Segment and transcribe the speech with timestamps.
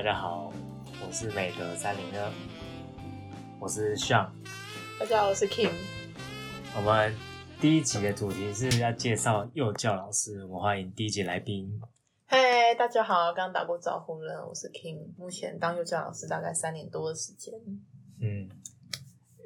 [0.00, 0.50] 嗨，大家好，
[1.06, 2.32] 我是美德三零二，
[3.60, 4.30] 我是 Sean。
[4.98, 5.72] 大家好，我是 Kim。
[6.74, 7.14] 我们
[7.60, 11.78] 第一集的主题是要介绍幼教老师，我们欢迎第一集来宾。
[12.24, 17.52] 嗨，大家好，刚刚打过招呼了，我是 Kim，目前当幼教老师大概三年多的时间。
[18.22, 18.48] 嗯，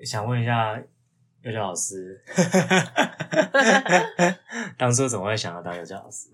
[0.05, 0.81] 想问一下
[1.43, 2.23] 幼教老师，
[4.79, 6.29] 当初怎么会想要当幼教老师？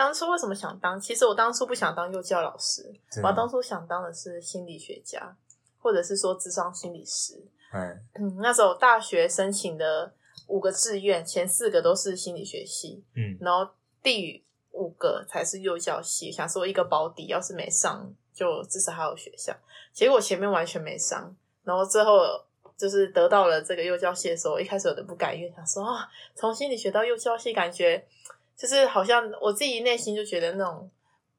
[0.00, 0.98] 当初为什么想当？
[0.98, 2.90] 其实我当初不想当幼教老师，
[3.22, 5.36] 我当初想当的是心理学家，
[5.78, 7.38] 或者是说智商心理师。
[7.74, 10.10] 嗯嗯，那时候大学申请的
[10.46, 13.70] 五个志愿，前四个都是心理学系，嗯然后
[14.02, 14.42] 第
[14.72, 16.32] 五个才是幼教系。
[16.32, 19.54] 想说一个保底，要是没上，就至少还有学校。
[19.92, 22.22] 结果前面完全没上，然后最后
[22.74, 28.02] 就是得到了这个幼教系的时候，一开始有点不甘愿，想说啊，从心理学到幼教系，感觉
[28.60, 30.90] 就是好像我自己内心就觉得那种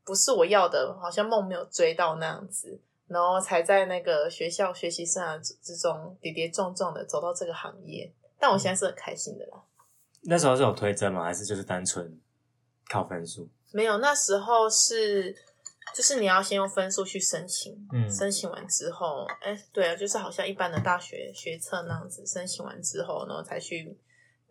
[0.04, 2.82] 不是我要的，好像梦没有追到那样子。
[3.08, 9.62] 然后才在那个学校学习生涯之之中跌跌撞撞的走到这个行业，但我现在是很开心的啦。
[10.22, 11.22] 那时候是有推甄吗？
[11.26, 12.18] 还是就是单纯
[12.90, 13.50] 靠分数？
[13.74, 15.36] 没有，那时候是
[15.94, 23.94] 就是你要先用分数去申请，嗯申请完之后，哎，对啊，就是好像一般的大学学测那样子，申请完之后，然后才去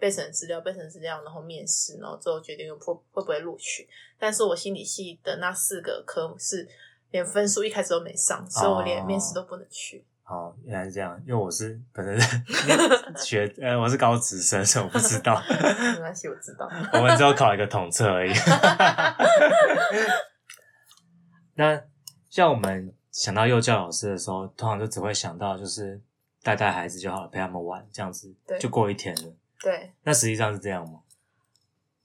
[0.01, 3.87] 备审资料，备审资料，然后面试，然后最后决定会会不会录取。
[4.19, 6.67] 但是我心理系的那四个科目是
[7.11, 10.05] 连分数一开始都没上，所以我连面试都不能去。
[10.25, 12.43] 哦，原来是这样，因为我是本身是
[13.25, 15.43] 学呃，我是高职生，所以我不知道。
[15.49, 16.71] 没关系，我知道。
[16.93, 18.33] 我们只有考一个统测而已。
[21.55, 21.83] 那
[22.31, 26.01] 像我们想到幼教老师的时候，通常就只会想到就是
[26.45, 29.35] 带带孩子就好了，陪他们玩，这样子对就过一天了。
[29.63, 31.01] 对，那实际上是这样吗？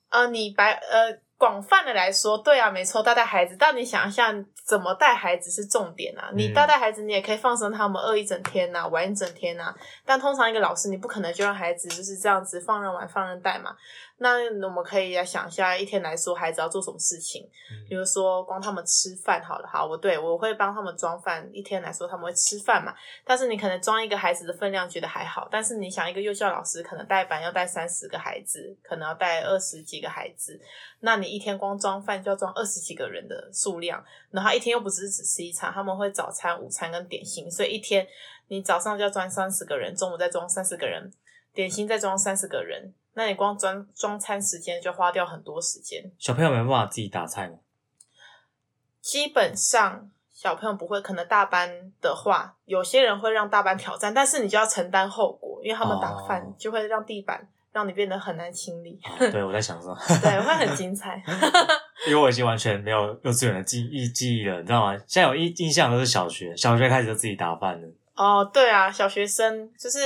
[0.09, 4.33] 呃，你白呃广泛的来说，对啊，没错，带带孩子，但你想一下，
[4.65, 6.31] 怎么带孩子是重点啊。
[6.33, 9.75] 你嗯带带孩子，你也可以放生他们饿一整天呐、玩一整天呐、
[10.05, 13.75] 但通常一个老师，你不可能就让孩子就是这样子放任玩、放任带嘛。
[14.17, 17.43] 那我们可以来想一下，一天来说，孩子要做什么事情？
[17.43, 21.47] 嗯比如说，光他们吃饭好了，好，我对我会帮他们装饭。
[21.51, 22.93] 一天来说，他们会吃饭嘛？
[23.25, 30.59] 但是你可能装一个孩子的分量觉得还好，但是你想一个幼教老师可能带班要带三十个孩子，可能要带二十几个孩子，
[31.01, 38.07] 那你一天光装饭就要装二十几个人的数量，然后一天又不只是只吃一餐，他们会早餐、午餐跟点心，所以一天
[38.47, 41.11] 你早上就要装三十个人，中午再装三十个人，
[41.53, 46.03] 点心再装三十个人，那你光装装餐时间就花掉很多时间。
[46.19, 47.55] 小朋友没办法自己打菜吗？
[49.01, 61.23] 基本上小朋友不会，可能大班的话，有些人会让大班挑战，但是你就要承担后果，因为他们打饭哦就会让地板让你变得很难清理， 啊对，我在想说，对，会很精彩。
[62.07, 64.97] 因为我已经完全没有幼稚园的记忆记忆了，你知道吗？
[65.07, 67.87] 现在有印印象都是小学，小学开始就自己打饭了。
[68.15, 69.99] 哦，对啊，小学生就是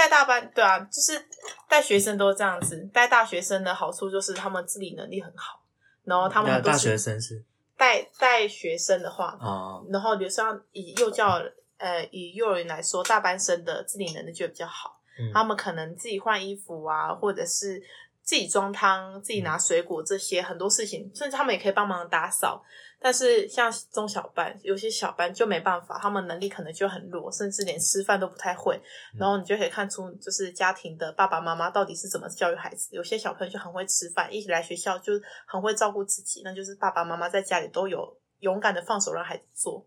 [0.00, 1.22] 带大班，对啊，就是
[1.68, 2.88] 带学生都这样子。
[2.90, 5.60] 带大学生的好处就是他们自理能力很好，
[6.04, 7.44] 然后他们那大学生是
[7.76, 11.42] 带带学生的话，哦，然后比如像以幼教
[11.76, 14.96] 呃以幼儿园来说，大班生的自理能力就会比较好。
[15.18, 17.82] 嗯他们可能自己换衣服啊，或者是
[18.30, 22.62] 自己装汤、自己拿水果这些很多事情，甚至他们也可以帮忙打扫。
[23.00, 28.80] 但是像中小班，有些小班就没办法，他们能力可能就很弱，甚至连吃饭都不太会。
[29.18, 32.88] 然后你就可以看出，就是家庭的爸爸妈妈到底是怎么教育孩子。
[32.92, 35.14] 有些小朋友就很会吃饭，一起来学校就
[35.48, 39.84] 很会照顾自己，那就是爸爸妈妈在家里都有勇敢的放手让孩子做。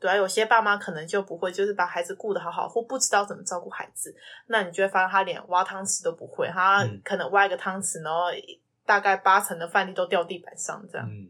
[0.00, 4.14] 对啊，有些爸妈可能就不会，就是把孩子顾得好好，或不知道怎么照顾孩子。
[4.46, 8.26] 那你就会发现他连挖汤匙都不会，他嗯可能挖一个汤匙，然后
[8.86, 11.06] 大概八成的饭粒都掉地板上，这样。
[11.08, 11.28] 嗯，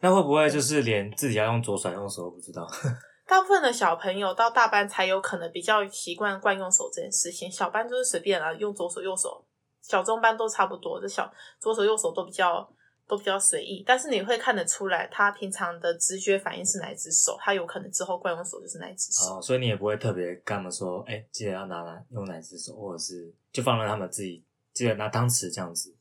[0.00, 2.66] 那会不会就是连自己要用左手用手都不知道？
[3.26, 9.44] 大部分的小朋友到大班才有可能比较习惯惯用手这件事情，小班就是随便啊，用左手右手，
[9.82, 11.30] 小中班都差不多，这小
[11.60, 12.66] 左手右手都比较
[13.08, 19.38] 都比较随意，但是你会看得出来，他平常的直觉反应是哪一只手，他有可能之后惯用手就是哪一只手。
[19.38, 24.44] 哦，所以你也不会特别跟他们说，哎、记得要拿哪用哪只手，或者是就放任他们自己
[24.74, 25.94] 记得拿汤匙这样子。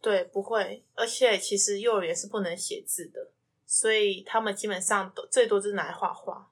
[0.00, 3.30] 对，不会，而且其实幼儿园是不能写字的，
[3.66, 6.48] 所以他们基本上都最多就是拿来画画。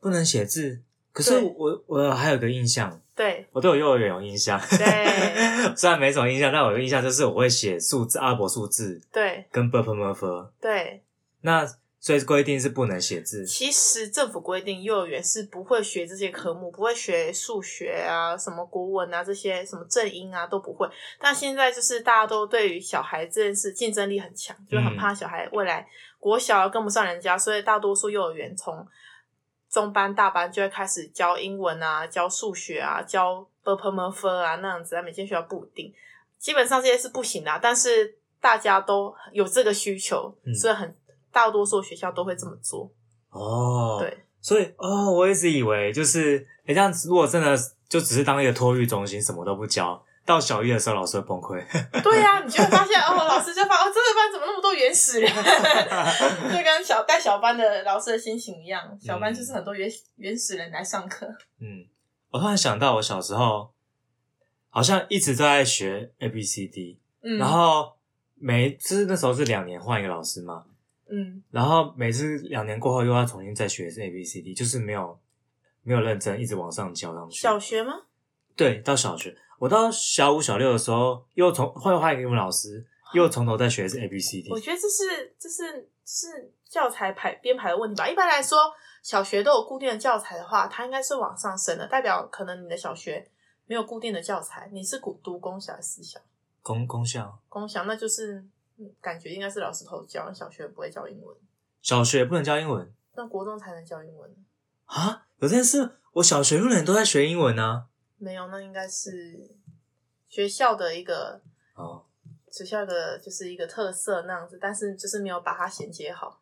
[0.00, 0.82] 不能写字，
[1.12, 4.58] 可是我我还有个印象，对我对我幼儿园有印象。
[4.70, 4.86] 对
[5.76, 10.52] 虽然没什么印象，但我有印象就是我会写数字阿拉伯数字对跟 b p m f。
[10.60, 11.02] 对，
[11.42, 11.66] 那
[12.00, 13.44] 所所以规定是不能写字。
[13.44, 20.88] 其实政府规定幼儿园是不会学这些科目，不会学数学啊、什么国文啊这些，什么正音啊都不会。
[21.20, 25.86] 但现在就是大家都对于小孩这件事竞争力很强，就很怕小孩未来
[26.18, 28.74] 国小跟不上人家，所以大多数幼儿园从
[29.70, 35.92] 中班、大班就会开始教英文啊、教数学啊、教 b p m f 啊那样子，啊每间学校不一定。
[36.38, 40.96] 基本上这些是不行的啊，但是大家都有这个需求，嗯所以很
[41.32, 42.90] 大多数学校都会这么做。
[43.30, 47.56] 哦，对，所以哦，我一直以为就是，你，这样子如果真的
[47.88, 51.58] 就只是当一个托育中心，什么都不教，到小一的时候老师会崩溃。
[52.04, 55.32] 对呀、你就会发现哦，老师就发哦，这个班怎么那么多原始人？
[56.52, 61.26] 就跟小带小班的老师的心情一样，小班就是很多原原始人来上课。
[61.60, 61.86] 嗯，
[62.30, 63.70] 我突然想到，我小时候
[64.68, 67.94] 好像一直都在学 A B C D，、嗯，然后
[68.34, 70.66] 每就是那时候是两年换一个老师嘛，
[71.10, 75.18] 嗯，然后每次两年过后又要重新再学一次 A B C D，就是没有
[75.82, 77.40] 没有认真一直往上教上去。
[77.40, 77.94] 小学吗？
[78.54, 84.58] 对，到小学，我到小五、小六的时候，又从会换一个英文老师，又从头再学一次 A B C D 我。
[84.58, 88.08] 觉得这是这是是教材排编排的问题吧。
[88.08, 88.72] 一般来说，
[89.02, 93.28] 小学都有固定的教材的话，它应该是往上升的，代表可能你的小学
[93.66, 96.20] 没有固定的教材，你是读读公小还是私小？
[96.62, 98.44] 公公校，公校那就是
[98.76, 101.36] 嗯感觉应该是老师头教，小学不会教英文，
[101.82, 104.30] 小学不能教英文那国中才能教英文。
[104.84, 105.26] 啊？
[105.40, 105.96] 有件事？
[106.12, 107.87] 我小学六年都在学英文啊。
[108.18, 109.50] 没有，那应该是
[110.28, 111.40] 学校的一个
[111.74, 112.04] 哦，
[112.50, 116.40] 学校的就是一个特色那样子，但是就是没有把它衔接好。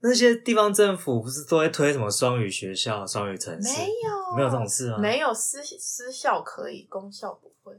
[0.00, 3.78] 那些地方政府不是都会推什么双语学校、双语城市？
[3.78, 4.98] 没有，没有这种事啊。
[4.98, 7.72] 没有私私校可以，公校不会，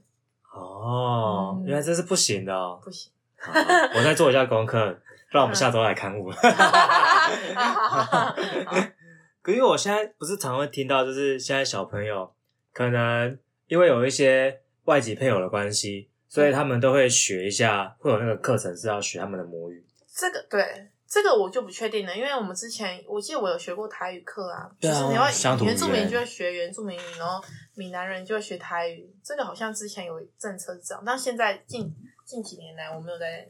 [0.52, 2.80] 哦，嗯原来这是不行的哦。
[2.84, 3.12] 不行。
[3.38, 5.00] 好我再做一下功课，
[5.30, 6.32] 让我们下周来刊物。
[9.44, 12.34] 可因为我现在不是常会听到，就是现在小朋友
[12.76, 19.84] 可能因为有一些外籍配偶的关系，所以他们都会学一下，会有那个课程是要学他们的母语。
[20.16, 20.92] 这个对。
[21.08, 25.28] 这个我就不确定了，因为我们之前我记得我有学过台语课啊，啊就是你要
[25.64, 27.42] 原住民就会学原住民语，然后
[27.76, 29.08] 闽南人就会学台语。
[29.24, 31.90] 这个好像之前有政策是这样，但现在近
[32.26, 33.48] 近几年来我没有在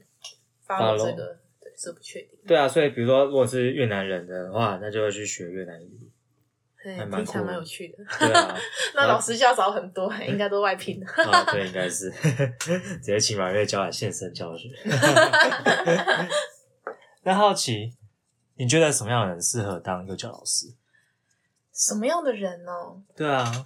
[0.68, 2.38] 发 Follow 这个，对，这不确定。
[2.46, 6.12] 对啊，所以比如说如果是越南人的话，那就会去学越南语。
[6.86, 7.98] 对，还蛮酷蛮有趣的。
[8.20, 8.56] 对啊，
[8.94, 11.08] 那老师就要找很多， 应该都外聘的。
[11.08, 12.12] 啊，对，应该是
[12.62, 14.70] 直接请马月教来现身教学。
[17.24, 17.92] 那好奇，
[18.54, 20.68] 你觉得什么样的人适合当幼教老师？
[21.74, 22.72] 什么样的人呢？
[23.16, 23.66] 对啊，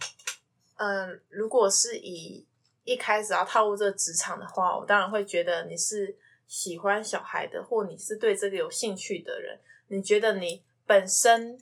[0.77, 2.48] 嗯，如果是以
[2.86, 6.16] 一开始要踏入这个职场的话，我当然会觉得你是
[6.48, 9.60] 喜欢小孩的，或你是对这个有兴趣的人。
[9.89, 11.57] 你觉得你本身，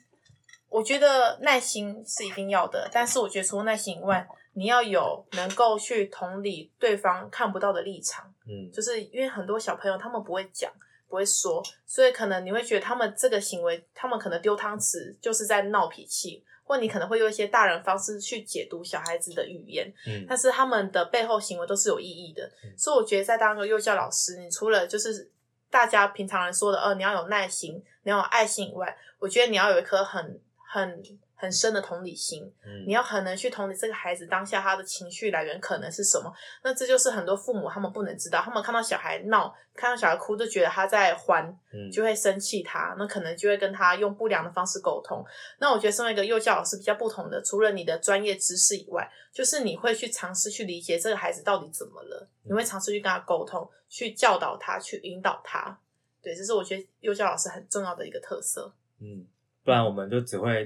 [0.69, 8.25] 我觉得耐心是一定要的，但是我觉得除了耐心以外，你要有能够去同理对方看不到的立场。
[8.47, 10.71] 嗯就是因为很多小朋友他们不会讲，
[11.07, 22.43] 不会说，所以可能你会觉得他们这个行为，他们可能丢汤匙就是在闹脾气，或你可能会用一些大人方式去解读小孩子的语言，嗯但是他们的背后行为都是有意义的。
[22.63, 25.29] 嗯所以我觉得在当个幼教老师，你除了就是
[25.69, 31.01] 大家平常人说的，呃，你要有耐心，你要有爱心以外，我觉得你要有一颗很很
[31.33, 36.33] 很深的同理心，嗯你要很能去同理这个孩子当下他的情绪来源可能是什么。
[36.63, 45.23] 那这就是很多父母他们不能知道，他们看到小孩闹，看到小孩哭，就觉得他在欢，嗯就会生气他，那可能就会跟他用不良的方式沟通。
[45.59, 55.79] 那我觉得身为一个幼教老师比较不同的，除了你的专业知识以外，就是你会去尝试去理解这个孩子到底怎么了，你会尝试去跟他沟通，去教导他，去引导他。
[56.21, 58.73] 对，这是我觉得幼教老师很重要的一个特色。
[58.99, 59.25] 嗯，
[59.67, 60.63] 不然我们就只会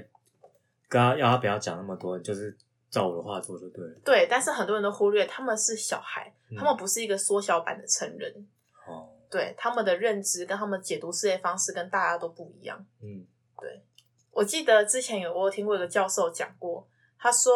[0.88, 2.56] 跟他要他不要讲那么多，就是
[2.88, 3.92] 照我的话做就对了。
[4.04, 8.32] 对，但是很多人都忽略他们是小孩，嗯他们不是一个缩小版的成人。
[8.86, 12.78] 哦，对他们的认知跟他们解读世界方式跟大家都不一样。
[13.02, 13.26] 嗯
[13.58, 13.82] 对
[14.30, 16.86] 我记得之前有我有听过一个教授讲过，
[17.18, 17.52] 他说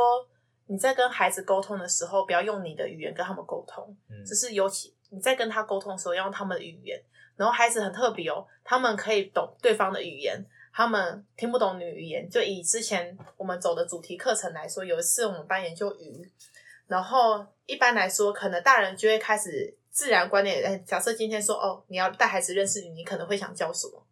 [0.67, 7.01] 你在跟孩子沟通的时候，不要用你的语言跟他们沟通，嗯只是尤其你在跟他沟通的时候，要用他们的语言。
[7.37, 10.43] 然后孩子很特别哦，他们可以懂对方的语言，
[10.77, 12.29] 他们听不懂你的语言。
[12.29, 16.31] 就以之前我们走的主题课程来说，有一次我们班研究鱼，
[16.87, 20.63] 然后一般来说，可能大人就会开始自然观念。
[20.63, 24.03] 哎，假设今天说哦，你要带孩子认识鱼，你可能会想教什么？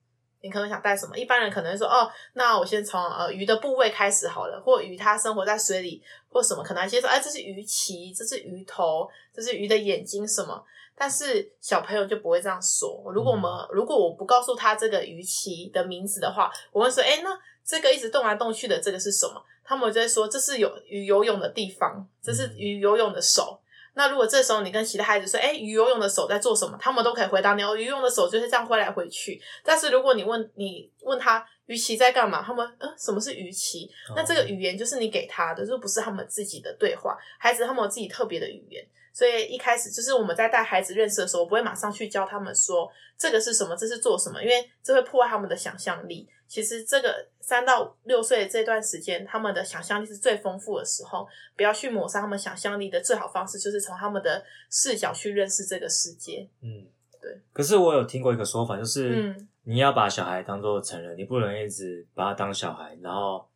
[0.41, 1.19] 你可能想带什么？
[1.19, 10.65] 一般人可能会说哦，那我先从呃鱼的部位开始好了，或鱼它生活在水里或什么，可能先说哎，这是鱼鳍，这是鱼头，这是鱼的眼睛什么。
[10.97, 13.11] 但是小朋友就不会这样说。
[13.13, 17.31] 如果我们、如果我不告诉他这个鱼鳍的名字的话，我会说，哎，那
[17.65, 19.43] 这个一直动来动去的这个是什么？
[19.65, 23.61] 他们就会说这是有鱼游泳的地方，这是鱼游泳的手。
[23.97, 26.77] 那如果这时候你跟其他孩子说，哎，鱼游泳的手在做什么？
[26.81, 29.41] 他们都可以回答你，哦，鱼游泳的手就是这样挥来挥去。
[29.63, 33.89] 但是如果你问你问他鱼鳍在干嘛，他们呃什么是鱼鳍？
[34.15, 37.17] 那这个语言就是你给他的，就不是他们自己的对话。
[37.39, 38.85] 孩子他们有自己特别的语言，
[39.15, 46.29] 所以一开始就是我们在带孩子认识的时候，我不会马上去教他们说这个是什么，这是做什么，因为这会破坏他们的想象力。
[46.47, 56.49] 其实这个三到六岁这段时间，他们的想象力是最丰富的时候，不要去抹杀他们想象力的最好方式，就是从他们的视角去认识这个世界。
[56.61, 56.85] 嗯，
[57.23, 57.41] 对。
[57.53, 63.49] 可是我有听过一个说法，就是嗯你要把小孩当做成人，你不能一直把他当小孩，然后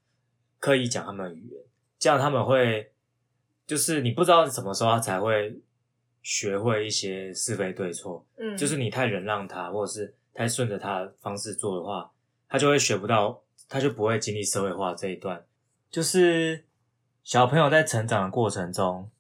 [0.59, 1.63] 刻意讲他们的语言，
[1.99, 2.91] 这样他们会
[3.69, 5.61] 就是你不知道什么时候他才会
[6.23, 8.25] 学会一些是非对错。
[8.39, 12.11] 嗯，就是你太忍让他，或者是太顺着他的方式做的话，
[12.49, 15.45] 他就会学不到，他就不会经历社会化这一段。
[15.91, 16.65] 就是
[17.23, 19.11] 小朋友在成长的过程中，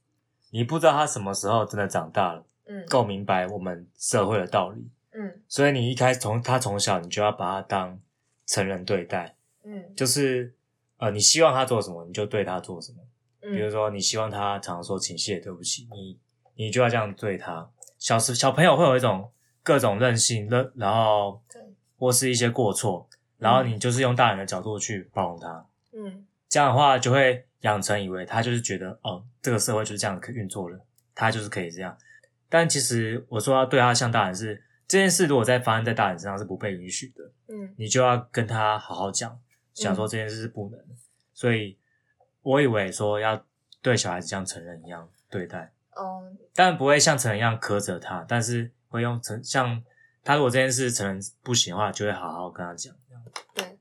[0.51, 8.01] 你不知道他什么时候真的长大了，嗯够明白我们社会的道理，嗯所以你一开始从他从小你就要把他当
[8.47, 10.55] 成人对待，嗯就是
[10.97, 12.99] 呃，你希望他做什么，你就对他做什么。
[13.43, 16.19] 嗯，比如说，你希望他常说请谢对不起，你
[16.57, 17.71] 你就要这样对他。
[17.99, 19.31] 小时小朋友会有一种
[19.63, 21.61] 各种任性，任然后对，
[21.97, 30.81] 或是一些过错，然后你就是用大人的角度去包容他，嗯这样的话就会养成以为他就是觉得哦，这个社会就是这样运作的，
[31.15, 31.97] 他就是可以这样。
[32.49, 39.39] 但其实我说要对他像大人是这件事，如果在发生在大人身上是不被允许的，嗯你就要跟他好好讲，
[39.75, 40.95] 想说这件事是不能的。
[41.35, 41.77] 所以
[42.43, 43.45] 我以为说要
[43.83, 46.23] 对小孩子像成人一样对待，哦
[46.55, 49.83] 当然不会像成人一样苛责他，但是会用成像
[50.25, 52.95] 他如果这件事成人不行的话，就会好好跟他讲。
[53.55, 53.78] 对。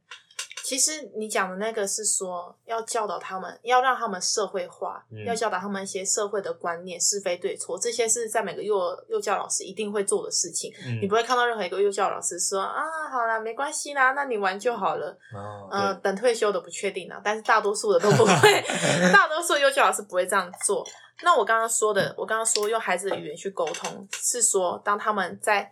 [0.67, 10.69] 其实你讲的那个是说要教导他们，要让他们社会化，嗯要教导他们一些社会的观念、是非对错，这些是在每个幼幼教老师一定会做的事情。
[10.85, 15.17] 嗯你不会看到任何一个幼教老师说啊，好啦，没关系啦，那你玩就好了。
[15.33, 18.61] 哦，呃，等退休的不确定了，但是大多数的都不会，
[19.13, 20.85] 大多数幼教老师不会这样做。
[21.23, 25.71] 那我刚刚说的，我刚刚说用孩子的语言去沟通，是说当他们在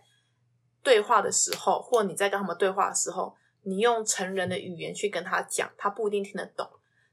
[0.82, 3.34] 对话的时候，或你在跟他们对话的时候，
[3.66, 6.66] 你用成人的语言去跟他讲，他不一定听得懂。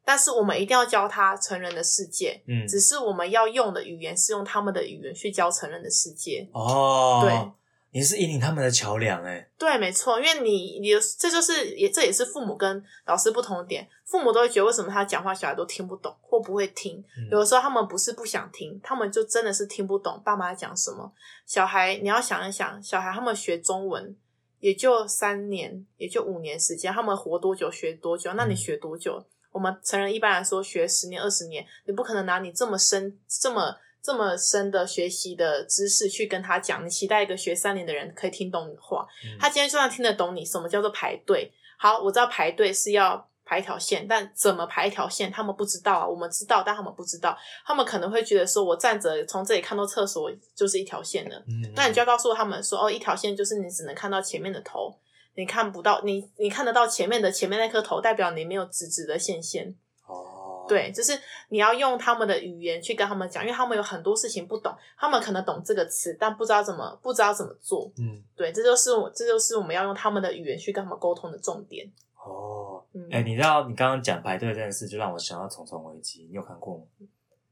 [0.06, 6.46] 但是我们一定要教他成人的世界，嗯只是我们要用的语言是用他们的语言去教成人的世界。
[6.52, 7.52] 哦，对，
[7.92, 21.10] 你是引领他们的桥梁哎，对，没错，因为你你这就是也这也是父母跟老师不同的点，父母都会觉得为什么他讲话小孩都听不懂或不会听，嗯有的时候他们不是不想听，他们就真的是听不懂爸妈讲什么。
[21.46, 24.14] 小孩你要想一想，小孩他们学中文
[24.64, 29.22] 也就三年，也就五年时间，他们活多久学多久，那你嗯学多久？
[29.52, 33.76] 我们成人一般来说学十年二十年，你不可能拿你这么深这么。
[34.06, 46.08] 这么深的学习的知识去跟他讲，你期待一个学三年的人可以听懂你的话，嗯他今天就算听得懂你什么叫做排队，好，我知道排队是要排一条线，但怎么排一条线，他们不知道啊。
[46.08, 51.38] 我们知道，但他们不知道，他们可能会觉得说，我站着从这里看到厕所就是一条线了。
[51.48, 54.98] 嗯，那你就要告诉他们说，哦，一条线就是你只能看到前面的头，
[55.36, 59.76] 你看不到你你看得到前面的前面那颗头，代表你没有直直的线线。
[60.08, 61.18] 哦，对，就是
[61.50, 67.92] 你要用他们的语言去跟他们讲，因为他们有很多事情不懂，他们可能懂这个词，但不知道怎么不知道怎么做。
[67.98, 71.86] 嗯，对，这就是我这就是我们要用他们的语言去跟他们沟通的重点。
[72.16, 76.84] 哦，嗯，哎，你知道你刚刚讲排队这件事，就让我想到《重重危机》，你有看过吗？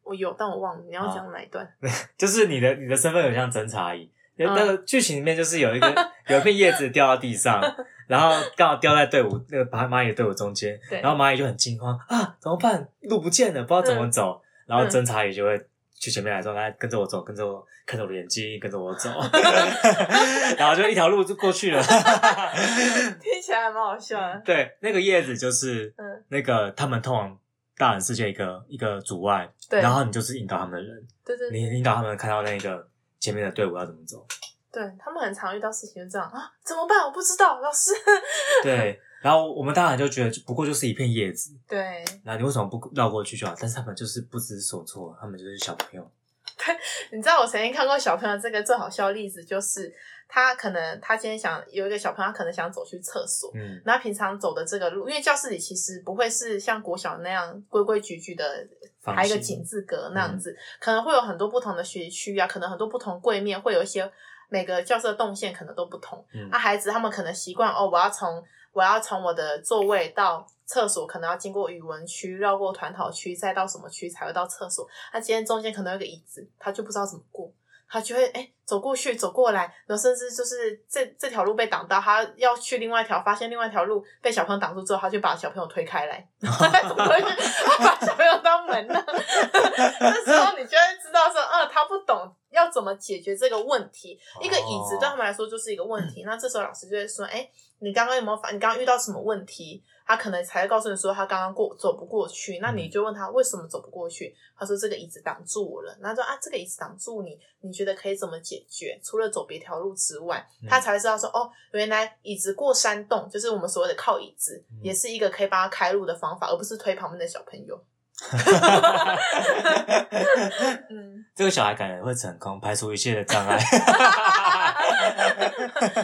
[0.03, 1.67] 我有，但我忘了你要啊讲哪一段。
[2.17, 5.93] 就是你的你的身份很像侦查仪，嗯那个剧情里面就是有一个
[6.27, 7.61] 有一片叶子掉到地上，
[8.07, 12.87] 然后刚好掉在队伍那个蚂蚂蚁的队伍中间，然后蚂蚁就很惊慌啊，怎么办？
[13.01, 15.65] 路不见了，不知道怎么走，然后侦查仪就会
[16.01, 19.11] 去前面来说，来跟着我走，跟着我，看着我的眼睛，跟着我走，
[20.57, 21.79] 然后就一条路就过去了。
[23.21, 24.41] 听起来还蛮好笑的。
[24.43, 27.37] 对，那个叶子就是嗯，那个他们通往
[27.77, 32.87] 大人世界一个一个阻碍，对，然后你就是引导他们的人，对对你引导他们看到那个
[33.19, 34.25] 前面的队伍要怎么走。
[34.71, 37.05] 对，他们很常遇到事情就这样啊，怎么办？
[37.05, 37.91] 我不知道，老师。
[38.63, 43.53] 对，然后我们大人就觉得不过就是一片叶子，对，那你为什么不绕过去就好？
[43.59, 46.11] 但是他们就是不知所措，他们就是小朋友。
[46.57, 46.75] 对
[47.17, 49.91] 你知道我曾经看过小朋友这个最好笑的例子，就是
[50.27, 53.81] 他可能他今天想有一个小朋友，他可能想走去厕所，嗯。
[53.85, 58.67] 那他平常走的这个路，因为教室里其实不会是像国小那样规规矩矩的
[58.99, 64.11] 放排一个心井字格那样子，可能会有很多不同的学区啊，可能很多不同柜面会有一些
[64.49, 66.23] 每个教室的动线可能都不同。
[66.33, 66.47] 嗯。
[66.51, 74.87] 那、孩子他们可能习惯哦，我要从我要从我的座位到厕所，可能要经过语文区，绕过团讨区，再到什么区才会到厕所。
[75.13, 77.51] 那今天中间可能有个椅子，他就不知道怎么过。
[77.93, 87.23] 他就会哎、走过去走过来，然后甚至就是这这条路被挡到，他要去另外一条，发现另外一条路被小朋友挡住之后，他就把小朋友推开来，然后再走过去，
[87.65, 89.03] 他把小朋友当门了。
[89.03, 94.19] 这时候你就会知道说，嗯，他不懂要怎么解决这个问题。
[94.41, 98.51] 一个椅子对他们来说就是一个问题， 那这时候老师就会说，哎、你刚刚有没有发？
[98.51, 99.83] 你刚刚遇到什么问题？
[100.03, 104.35] 他可能才会告诉你说他刚刚过走不过去，那你就问他为什么走不过去？
[104.57, 105.97] 他说这个椅子挡住我了。
[106.01, 108.99] 那说啊，这个椅子挡住你，你觉得可以怎么解决？
[109.01, 117.81] 除了走别条路之外，嗯他才会知道说哦，原来椅子过山洞就是我们所谓的靠椅子，嗯也是一个可以帮他开路的方法，而不是推旁边的小朋友。
[120.89, 123.57] 嗯，这个小孩感觉会成功，排除一切的障碍。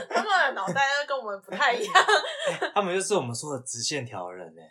[0.09, 1.93] 他们的脑袋跟我们不太一样。
[2.73, 4.61] 他们就是我们说的直线条人哎。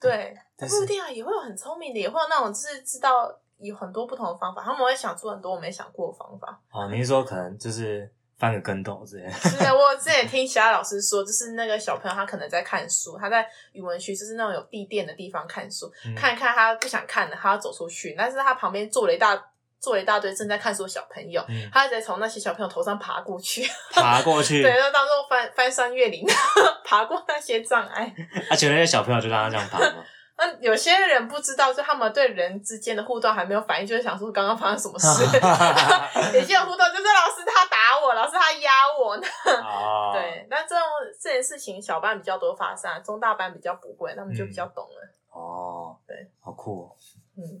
[0.00, 6.60] 对，不一定啊，也会有很聪明的，也会有那种就是知道有很多不同的方法，他们会想出很多我没想过的方法。
[6.70, 8.10] 哦，你是说可能就是
[8.44, 9.32] 翻个跟斗之类的？
[9.48, 19.34] 是的，我之前听其他老师说，就是那个小朋友他可能在看书，他在语文区就是那种有地垫的地方看书，嗯看一看他不想看了，他要走出去，但是他旁边坐了一大
[19.80, 26.26] 坐了一大堆正在看书的小朋友，嗯他直接从那些小朋友头上爬过去，爬过去， 对，就当做翻翻山越岭，
[26.84, 28.14] 爬过那些障碍。
[28.50, 30.04] 而且那些小朋友就让他这样爬嘛。
[30.36, 35.22] 那有些人不知道，就他们对人之间的互动还没有反应，就会想说刚刚发生什么事。
[36.36, 40.84] 有些人互动就是老师他打我，老师他压我，哦，对，但这种
[41.20, 45.08] 这件事情小班比较多发生，中大班比较不会，他们就比较懂了。
[45.30, 46.96] 哦，对，好酷哦。
[47.36, 47.60] 嗯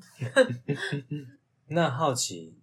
[1.68, 2.56] 那好奇，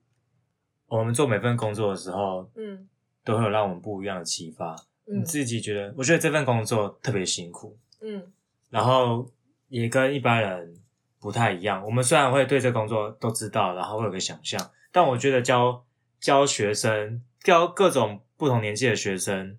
[0.88, 2.88] 我们做每份工作的时候，嗯
[3.24, 4.76] 都会有让我们不一样的启发。
[5.06, 5.94] 你嗯自己觉得？
[5.98, 8.32] 我觉得这份工作特别辛苦，嗯
[8.70, 9.26] 然后
[9.72, 10.76] 也跟一般人
[11.20, 11.84] 不太一样。
[11.86, 15.84] 我们虽然会对这工作都知道，然后会有个想象，但我觉得教
[16.20, 19.58] 教学生，教各种不同年纪的学生，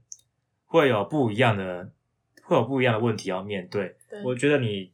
[0.66, 1.90] 会有不一样的，
[2.44, 3.96] 会有不一样的问题要面对。
[4.10, 4.92] 对，我觉得你，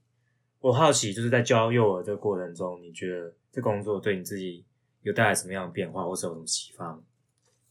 [0.61, 4.65] 我好奇，就是在教幼儿这个过程中，你觉得这工作对你自己
[5.03, 7.01] 有带来什么样的变化，或是有什么启发吗？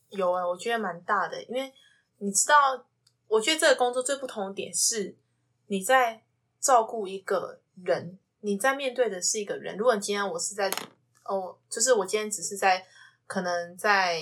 [0.10, 1.72] 有啊、我觉得蛮大的，因为
[2.18, 2.86] 你知道，
[3.28, 5.16] 我觉得这个工作最不同的点是，
[5.68, 6.22] 你在
[6.68, 9.78] 照顾一个人，你在面对的是一个人。
[9.78, 10.70] 如果你今天我是在
[11.24, 12.86] 哦，就是我今天只是在
[13.26, 14.20] 可能在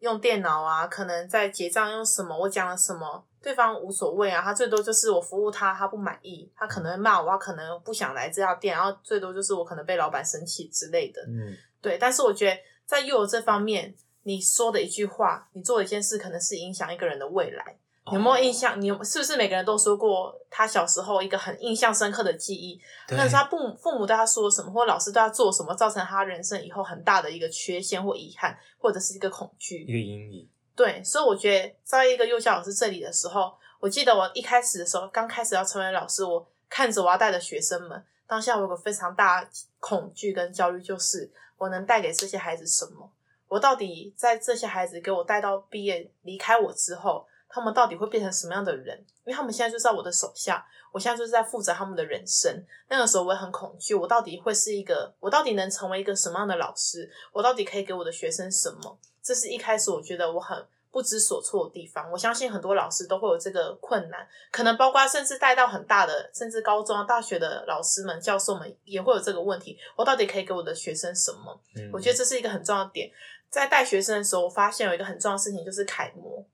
[0.00, 11.22] 用电脑啊，可能在结账用什么，我讲了什么，对方无所谓啊，他最多就是我服务他，他不满意，他可能会骂我，他可能不想来这家店，然后最多就是我可能被老板生气之类的。
[11.28, 17.78] 嗯对，但是我觉得在幼儿这方面，你说的一句话，你做的一件事，可能是影响一个人的未来。
[18.10, 18.80] 你有没有印象？
[18.80, 22.80] 你有是不是每个人都说过他小时候一个很印象深刻的记忆？
[23.06, 29.82] 对那是他父母父母对他说什么，或老师对他做什么，造成他人生以后很大的一个缺陷或遗憾，或者是一个恐惧。
[29.84, 30.48] 一个阴影。
[30.74, 39.48] 对，所以我觉得在一个幼教老师这里的时候，我记得我一开始的时候，刚开始要成为老师，我看着我要带的学生们，当下我有个非常大的
[39.80, 43.10] 恐惧跟焦虑，就是我能带给这些孩子什么？
[43.48, 48.96] 我到底在这些孩子给我带到毕业离开我之后，他们到底会变成什么样的人？
[49.24, 52.64] 因为他们现在就在我的手下，我现在就是在负责他们的人生。
[52.88, 57.10] 那个时候我也很恐惧，我到底会是一个，我到底能成为一个什么样的老师？
[57.32, 58.98] 我到底可以给我的学生什么？
[59.22, 62.10] 这是一开始我觉得我很不知所措的地方。
[62.10, 69.78] 我相信很多老师都会有这个困难，可能包括甚至带到很大的，甚至高中、啊大学的老师们、教授们也会有这个问题。
[69.96, 71.60] 我到底可以给我的学生什么？
[71.76, 73.10] 嗯，我觉得这是一个很重要的点。
[73.50, 76.44] 在带学生的时候，我发现有一个很重要的事情，就是楷模。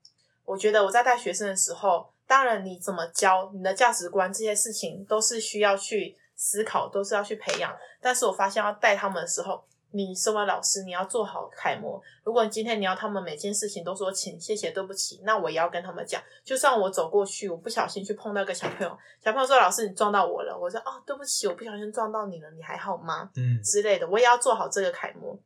[0.45, 7.75] 我觉得我在带学生的时候，当然你怎么教，你的价值观这些事情都是需要去思考，都是要去培养。
[8.01, 12.03] 但是我发现要带他们的时候，你身为老师，你要做好楷模。
[12.25, 16.21] 如果今天你要他们每件事情都说请、谢谢、对不起，那我也要跟他们讲。
[16.43, 25.39] 就算我走过去，我不小心去碰到一个小朋友，小朋友说：“老师，你撞到我了。”我说：“哦，对不起，我不小心撞到你了，你还好吗？”嗯之类的，我也要做好这个楷模。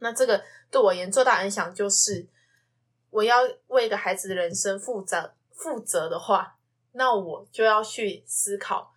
[0.00, 2.26] 那这个对我而言最大影响就是，
[3.16, 6.58] 我要为一个孩子的人生负责负责的话，
[6.92, 8.92] 那我就要去思考，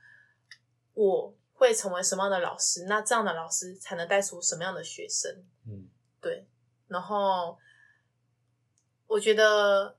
[0.93, 2.83] 我会成为什么样的老师？
[2.83, 5.31] 那这样的老师才能带出什么样的学生？
[5.65, 5.87] 嗯
[6.19, 6.45] 对，
[6.89, 7.57] 然后
[9.07, 9.95] 我觉得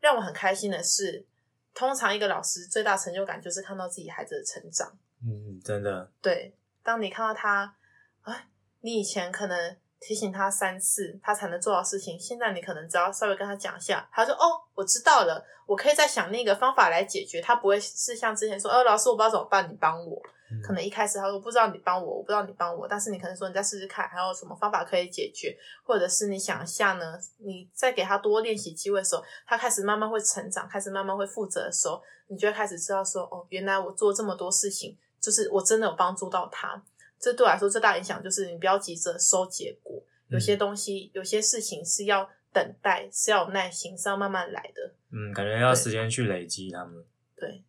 [0.00, 1.24] 让我很开心的是，
[1.72, 4.98] 通常一个老师最大成就感就是看到自己孩子的成长。
[5.24, 7.76] 嗯，真的，对，当你看到他，
[8.22, 8.48] 哎，
[8.80, 17.40] 你以前可能提醒他三次，他才能做到事情，现在你可能只要稍微跟他讲一下，他说哦，我知道了，我可以再想那个方法来解决。
[17.40, 20.20] 他不会是像之前说，哦，老师我不知道怎么办，你帮我。
[20.52, 27.16] 嗯可能一开始他说不知道你帮我，我不知道你帮我，但是你可能说你再试试看，还有什么方法可以解决，或者是你想一下呢？
[27.38, 36.82] 你再给他多练习机会的时候，他开始慢慢会成长，开始慢慢会负责的时候，你就会开始知道说，哦，原来我做这么多事情，就是我真的有帮助到他。
[37.20, 44.94] 这对我来说最大影响就是你不要急着收结果，有些东西、有些事情是要等待，是要有耐心，是要慢慢来的。
[45.12, 47.04] 嗯，感觉要时间去累积他们。
[47.36, 47.62] 对，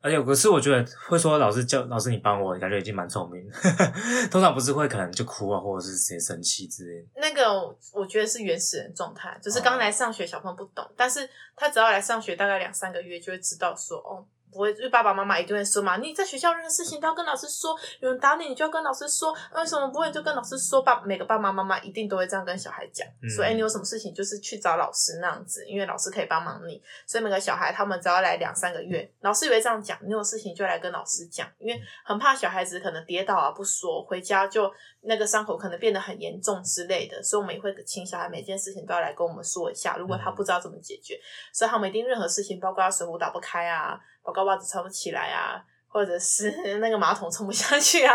[0.00, 3.46] 而且，可是我觉得会说老师叫老师你帮我，感觉已经蛮聪明。
[4.30, 7.08] 通常不是会可能就哭啊，或者是直接生气之类的。
[7.16, 14.26] 那个我觉得是原始人状态，就是刚来上学小朋友不懂，但是他只要来上学大概两三个月，就会知道说哦。
[14.52, 20.82] 不会，因为爸爸妈妈一定会说嘛，你在学校任何事情都要跟老师说，有人打你，你就要跟老师说，为什么不会就跟老师说。
[20.82, 26.82] 爸每个爸爸妈妈一定都会这样跟小孩讲，嗯说，哎，你有什么事情就是去找老师那样子，因为老师可以帮忙你。
[27.06, 34.68] 所以每个小孩他们只要来两三个月，老师也会这样讲，你有事情就来跟老师讲，因为很怕小孩子可能跌倒啊不说，回家就
[35.02, 41.18] 那个伤口可能变得很严重之类的，所以我们也会请小孩每件事情都要来跟我们说一下，如果他不知道怎么解决，
[41.52, 48.14] 所以他们一定任何事情，包括他水壶打不开啊，包括袜子穿不起来啊，或者是 那个马桶冲不下去啊，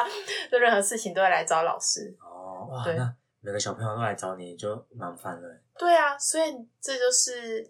[0.51, 2.15] 就任何事情都会来找老师。
[2.19, 5.61] 哦，哇，对那每个小朋友都来找你就蛮烦了。
[5.77, 7.69] 对啊，所以这就是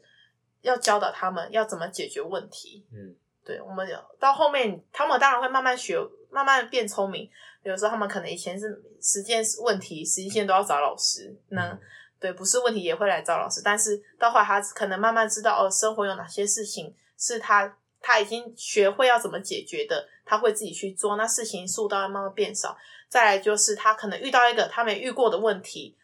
[0.61, 2.85] 要教导他们要怎么解决问题。
[2.91, 5.97] 嗯，对，我们有到后面，他们当然会慢慢学，
[6.29, 7.29] 慢慢变聪明。
[7.63, 11.79] 有时候他们可能以前是十件问题，十一件都要找老师，那、嗯
[12.19, 13.61] 对不是问题也会来找老师。
[13.63, 21.17] 但是到后来，他可能慢慢知道哦，生活有哪些事情是他他已经学会要怎么解决的，他会自己去做。
[21.17, 22.77] 那事情数都会慢慢变少。
[23.09, 25.97] 再来就是他可能遇到一个他没遇过的问题，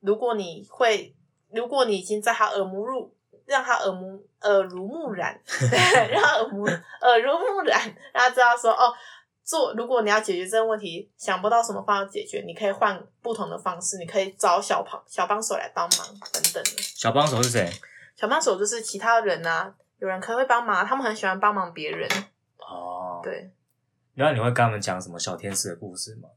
[0.00, 1.14] 如果你会，
[1.52, 3.14] 如果你已经在他耳目入，
[3.46, 5.78] 让他耳目耳濡目染，对，
[6.10, 7.80] 让他耳目耳濡目染，
[8.12, 8.92] 让他知道说哦，
[9.44, 16.82] 做如果你要解决这个问题，想不到什么方法解决，你可以换不同的方式，你可以找小帮小帮手来帮忙等等的。
[16.82, 17.70] 小帮手是谁？
[18.16, 22.08] 小帮手就是其他人啊，有人可能会帮忙，他们很喜欢帮忙别人，
[22.58, 23.20] 哦，。
[23.22, 23.50] 对。
[24.14, 26.28] 然后你会跟他们讲什么小天使的故事吗？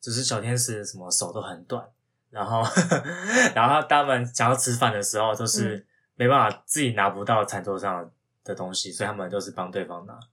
[0.00, 1.82] 就是小天使什么手都很短，
[2.30, 2.62] 然后
[3.54, 8.10] 然后他们想要吃饭的时候，都是嗯没办法自己拿不到餐桌上
[8.44, 10.18] 的东西，所以他们都是帮对方拿。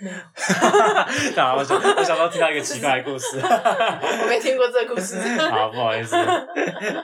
[0.00, 0.16] 没有，
[1.36, 5.16] 然后我想，我想到听到一个奇怪的故事，我没听过这个故事。
[5.38, 6.16] 好，不好意思，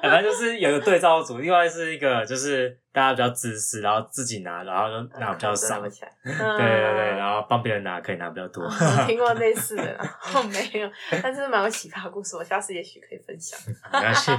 [0.03, 5.89] 反正就是有个对照组，另外是一个就是大家比较自私，然后自己拿，然后就拿比较少，对。
[6.25, 8.65] 对对对，然后帮别人拿可以拿比较多。
[8.65, 10.91] 我听过类似的， 然后没有，
[11.23, 13.57] 但是蛮有启发的故事，我下次也许可以分享。
[13.93, 14.33] 没关系，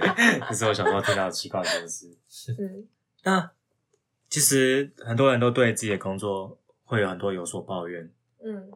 [0.48, 2.16] 这是我小时候听到的奇怪的故事。
[2.58, 2.88] 嗯，
[3.24, 3.50] 那
[4.30, 8.10] 其实很多人都对自己的工作会有很多有所抱怨。
[8.42, 8.72] 嗯，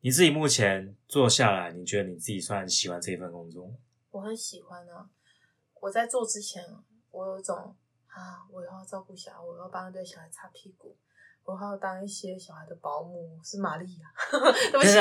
[0.00, 3.72] 你自己目前做下来，你觉得你自己算喜欢这份工作？
[4.10, 5.06] 我很喜欢啊。
[5.80, 6.62] 我在做之前，
[7.12, 7.76] 我有一种
[8.14, 10.94] 啊，我以后要照顾小孩，我要帮一堆小孩擦屁股，
[11.44, 14.06] 我还要当一些小孩的保姆，是玛丽亚。
[14.70, 14.94] 对不起，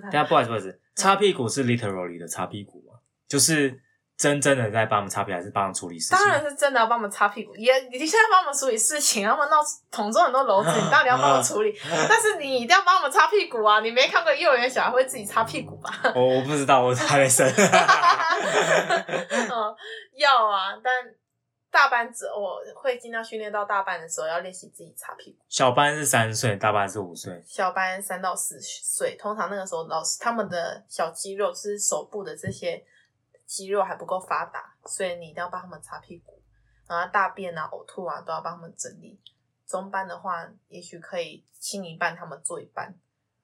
[0.00, 2.98] 等一下不好意思，不好意思，擦屁股是 literally 的擦屁股吗？
[3.28, 3.80] 就是
[4.16, 6.18] 真真的在帮我们擦屁股，还是帮我们处理事情？
[6.18, 9.56] 当然是真的要帮我们擦屁股，也你现在帮我们处理事情，他们闹
[9.90, 11.74] 桶中很多篓子，你到底要帮我处理？
[12.08, 13.80] 但是你一定要帮我们擦屁股啊！
[13.80, 15.90] 你没看过幼儿园小孩会自己擦屁股吧？
[16.14, 17.46] 我我不知道，我还没生。
[17.46, 17.54] 嗯，
[20.16, 20.92] 要啊，但
[21.76, 25.44] 大班之我会尽量训练到大班的时候要练习自己擦屁股。
[25.46, 27.44] 小班是三岁，大班是五岁。
[27.46, 32.82] 小班三到四岁，通常那个时候老师他们的小肌肉是手部的这些
[33.44, 36.40] 肌肉还不够发达，所以你一定要帮他们擦屁股，
[36.88, 39.20] 然后大便啊、呕吐啊都要帮他们整理。
[39.66, 42.94] 中班的话，也许可以清一半，他们做一半。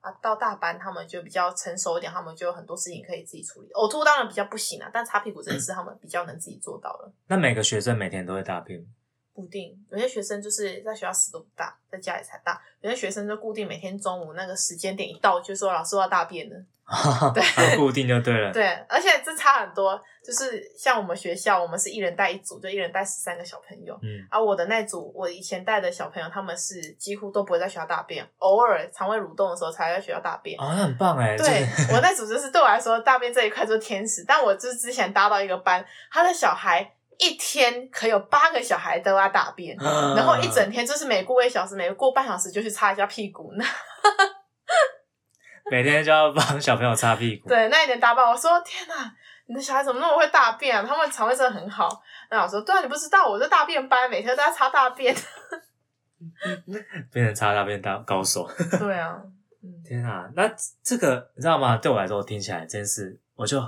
[0.03, 3.69] 啊，到大班他们就比较成熟一点，他们就有很多事情可以自己处理。
[3.69, 7.13] 呕吐当然比较不行啊，但擦屁股这件事他们比较能自己做到了。
[7.27, 8.85] 那每个学生每天都会大便，
[9.33, 16.55] 不定，有些学生就是在学校死都不大，在家里才大；有些学生就固定每天中午那个时间点一到，就说老师我要大便了。
[17.33, 18.51] 对很固定就对了。
[18.51, 23.97] 对，而且这差很多，就是像我们学校，我们是一人带一组，就一人带十三个小朋友。
[24.03, 30.59] 嗯，而我的那组，我以前带的小朋友，他们是几乎都不会在学校大便，偶尔肠胃蠕动的时候才在学校大便。
[30.59, 31.37] 哦，那很棒哎。
[31.37, 34.25] 对就是我那组就是对我来说，大便这一块就是天使。
[34.27, 43.53] 但我就是之前搭到一个班，他的小孩一天可有八个小孩都要大便，啊然后一整天就是每过一小时，每过半小时就去擦一下屁股。
[43.53, 43.65] 呢
[45.71, 47.47] 每天就要帮小朋友擦屁股。
[47.47, 50.85] 对，那一年大班，我说天哪，你的小孩怎么那么会大便啊？
[50.85, 52.03] 他们肠胃真的很好。
[52.29, 55.15] 那我说，对啊，你不知道，我是大便班，每天都要擦大便。
[57.11, 58.47] 变成擦大便大高手。
[58.77, 59.17] 对啊，
[59.63, 61.77] 嗯，天啊，那这个你知道吗？
[61.77, 63.61] 对我来说，我听起来这件事我就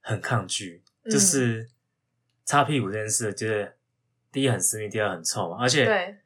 [0.00, 1.68] 很抗拒，嗯就是
[2.44, 3.76] 擦屁股这件事，就是
[4.30, 6.16] 第一很私密，第二很臭嘛，而且对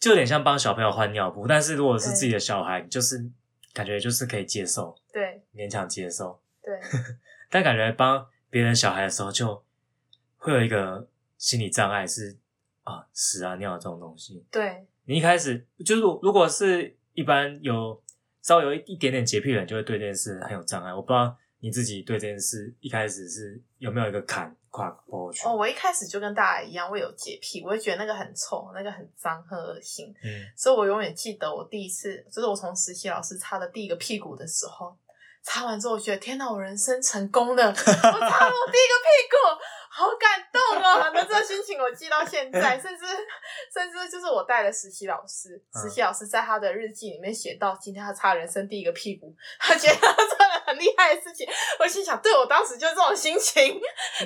[0.00, 1.46] 就有点像帮小朋友换尿布。
[1.46, 3.30] 但是如果是自己的小孩，就是
[3.72, 6.40] 感觉就是可以接受，对勉强接受。
[6.62, 6.78] 对，
[7.50, 9.64] 但感觉帮别人小孩的时候，就
[10.36, 12.36] 会有一个心理障碍是
[12.84, 14.44] 啊屎啊尿这种东西。
[14.50, 18.02] 对，你一开始就是如如果是一般有
[18.40, 20.94] 稍微有一一点点洁癖的人，就会对这件事很有障碍。
[20.94, 25.46] 我不知道你自己对这件事一开始是有没有一个坎跨过去？
[25.46, 30.14] 哦，我一开始就跟大家一样，我有洁癖，我会觉得那个很臭，那个很脏，很恶心。
[30.22, 34.96] 嗯，所以我永远记得我第一次，就是我从实习老师擦的第一个屁股的时候，
[35.42, 37.66] 擦完之后，我觉得天哪，我人生成功了！
[37.68, 39.36] 我擦了我第一个屁股，
[39.98, 41.10] 好感动哦！
[41.12, 43.04] 那这个心情我记到现在， 甚至
[43.74, 51.44] 甚至就是我带了实习老师，嗯实习老师在他的日记里面写到，今天他擦人生第一个屁股，他觉得他做了很厉害的事情。
[51.80, 53.80] 我心想，对我当时就这种心情，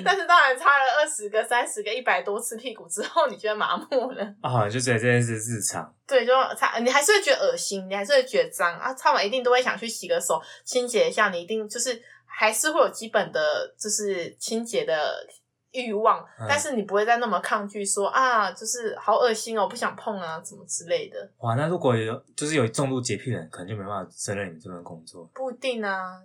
[0.05, 4.23] 但是当然擦了二十个、三十个、一百多次屁股之后，你觉得麻木了。
[4.43, 5.91] 啊，就觉得这件事日常。
[6.05, 8.93] 对，就擦，你还是会觉得恶心，你还是会觉得脏啊。
[8.93, 11.29] 擦完一定都会想去洗个手，清洁一下。
[11.29, 15.25] 你一定就是还是会有基本的，就是清洁的
[15.73, 21.29] 欲望，嗯但是你不会再那么抗拒说啊，就是好恶心哦，不想碰啊，什么之类的。
[21.39, 26.21] 哇，那如果有就是有重度洁癖的人，可能就没办法胜任你这份工作不一定啊，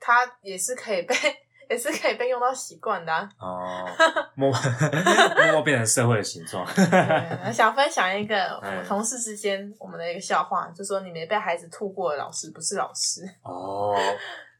[0.00, 1.14] 他，也是可以被，
[1.68, 3.28] 也是可以被用到习惯的、啊。
[3.38, 3.84] 哦，
[4.34, 6.64] 默默默变成社会的形状。
[7.52, 13.22] 想分享一个 哎我同事之间我们的一个笑话，就说你没被孩子吐过的老师不是老师。
[13.42, 13.94] 哦，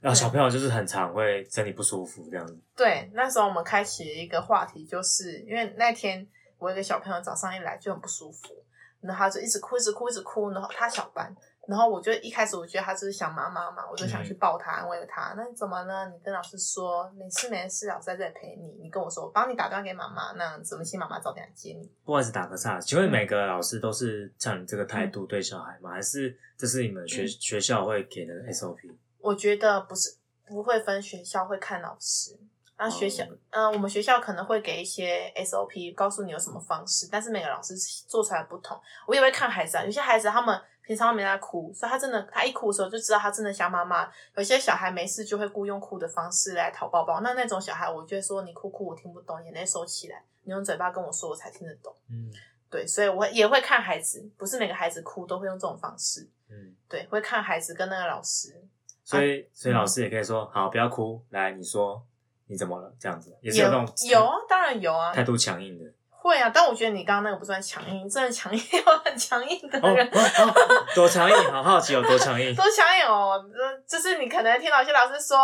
[0.01, 2.59] 然后小朋友就是很常会身体不舒服这样子。
[2.77, 6.27] 对，那时候我们开启了一个话题，就是因为那天
[6.59, 8.55] 我有一个小朋友早上一来就很不舒服，
[9.01, 11.35] 然后他就一直哭，一直哭，一直哭，然后他小班，
[11.67, 15.35] 然后我就一开始我觉得他就是想妈妈嘛，我就想去抱他，安慰他。
[15.37, 16.09] 那你怎么呢？
[16.11, 18.77] 你跟老师说没事没事，老师在这里陪你。
[18.83, 21.91] 你跟我说，我帮你打电话给妈妈，那样子我们请妈妈早点来接你。
[22.05, 25.91] 不好意思，打个岔，请问每个老师都是像你这个态嗯度对小孩吗？
[25.91, 28.95] 还是这是你们学、学校会给的 SOP？
[29.27, 32.39] 我觉得不是不会分学校，会看老师。
[32.79, 37.75] 那学校，嗯呃，我们学校可能会给一些 SOP，告诉你有什么方式，但是每个老师
[38.07, 38.79] 做出来不同。
[39.07, 44.09] 我也会看孩子啊，有些孩子他们平常没在哭，所以他真的他一哭的时候就知道他真的想妈妈。
[44.37, 51.93] 有些小孩没事就会故意用哭的方式来讨抱抱，那那种小孩，我就会说你哭哭我听不懂，眼泪收起来，你用嘴巴跟我说我才听得懂。
[52.11, 52.31] 嗯
[52.69, 56.29] 对，所以我会也会看孩子，不是每个孩子哭都会用这种方式。
[56.51, 58.63] 嗯，对，会看孩子跟那个老师。
[59.07, 62.05] 所以所以嗯老师也可以说，好，不要哭，来，你说
[62.47, 62.93] 你怎么了？
[62.99, 65.85] 这样子也是有那种有啊，当然有啊，态度强硬的。
[66.27, 66.51] 会啊。
[66.53, 72.55] 但我觉得你刚刚那个不算强硬，真的强硬 有很强硬的哦人，哦哦，多强硬，好好奇有多强硬。
[72.55, 73.41] 多强硬哦。
[73.55, 75.39] 呃就是你可能听到一些老师说，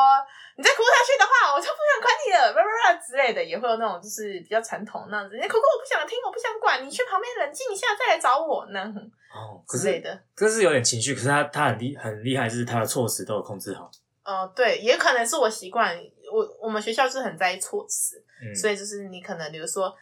[0.57, 5.37] 你再哭下去的话，我就不想管你了，叭叭叭之类的，也会有那种就是比较传统那样子。
[5.37, 8.89] 你哭哭，我不想听，我不想管，你去旁边冷静一下再来找我那样
[9.33, 10.21] 哦，之类的。
[10.37, 13.91] 这是有点情绪，可是他他很厉很厉害，就是他的措辞都有控制好。
[14.25, 15.97] 呃，对，也可能是我习惯，
[16.33, 19.93] 我我们学校就是很在意措辞，嗯，所以就是你可能比如说，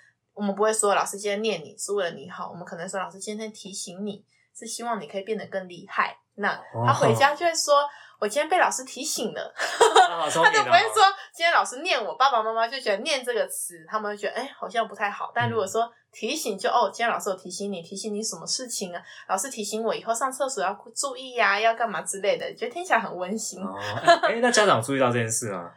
[0.40, 4.24] 我们不会说老师今天念你是为了你好，我们可能说老师今天提醒你
[4.58, 6.16] 是希望你可以变得更厉害。
[6.36, 7.86] 那哦他回家就会说，
[8.18, 9.52] 我今天被老师提醒了，
[10.42, 11.02] 他就不会说
[11.34, 15.30] 今天老师念我，爸爸妈妈就觉得念这个词，他们就觉得哎、好像不太好。
[15.34, 19.02] 但如果说提醒就哦，今天老师有提醒你，提醒你什么事情啊？
[19.28, 23.62] 老师提醒我以后上厕所要注意呀、要干嘛之类的，觉得听起来很温馨。
[23.62, 23.76] 哦，
[24.22, 25.70] 哎、那家长注意到这件事吗？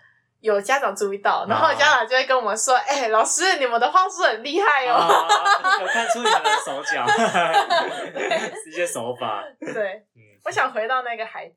[0.43, 1.73] 有家长注意到，然后啊。
[1.73, 4.95] 家长就会跟我们说：“哎、老师，你们的话术很厉害哦。
[4.95, 7.05] 啊，有看出你们的手脚，
[8.67, 9.41] 一些手法。
[9.57, 11.55] 对，嗯，我想回到那个孩子，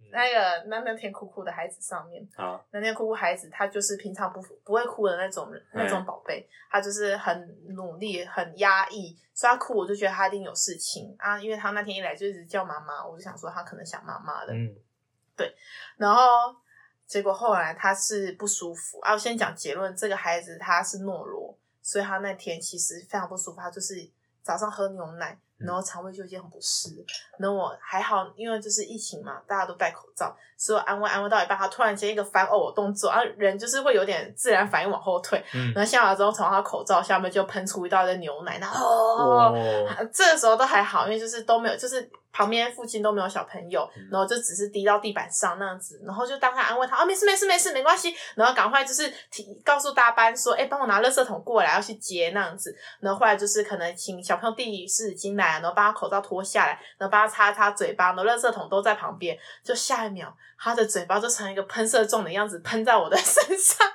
[0.00, 0.10] 嗯。
[0.10, 11.14] 那个那那天哭哭的孩子上面，好，那天哭哭孩子，他就是平常不不会哭的那种，那种宝贝，他就是很努力、很压抑，所以他哭，我就觉得他一定有事情。
[11.20, 14.74] 啊，因为他那天一来就一直叫妈妈，我就想说他可能想妈妈的，嗯。
[15.36, 15.54] 对。
[15.96, 16.22] 然后
[17.06, 19.12] 结果后来他是不舒服啊。
[19.12, 23.60] 我先讲结论，这个孩子他是懦弱，所以他那天其实非常不舒服。
[23.60, 23.94] 他就是
[24.42, 26.90] 早上喝牛奶，嗯然后肠胃就已经很不适。
[27.38, 35.42] 然后我还好，因为就是疫情嘛，大家都戴口罩，所以我安慰安慰到一半，他突然间一个翻呕的动作，啊，人就是会有点自然反应往后退。
[35.54, 44.08] 嗯，然后下来之后，从他口罩下面就喷出一道的牛奶，然后、哦哦，这个时候都还好，因为就是都没有，就是旁边附近都没有小朋友，嗯。
[44.10, 60.36] 然后就只是滴到地板上那样子，然后就当他安慰他啊，没事没事没事，没关系，然后赶快就是提告诉大班说，哎，帮我拿垃圾桶过来，要去接那样子，然后后来就是可能请小朋友递湿纸巾来，然后把他口罩脱下来，然后帮他擦擦嘴巴，然后垃圾桶都在旁边，就下一秒。
[60.56, 63.86] 他的嘴巴就成一个喷射状的样子喷在我的身上，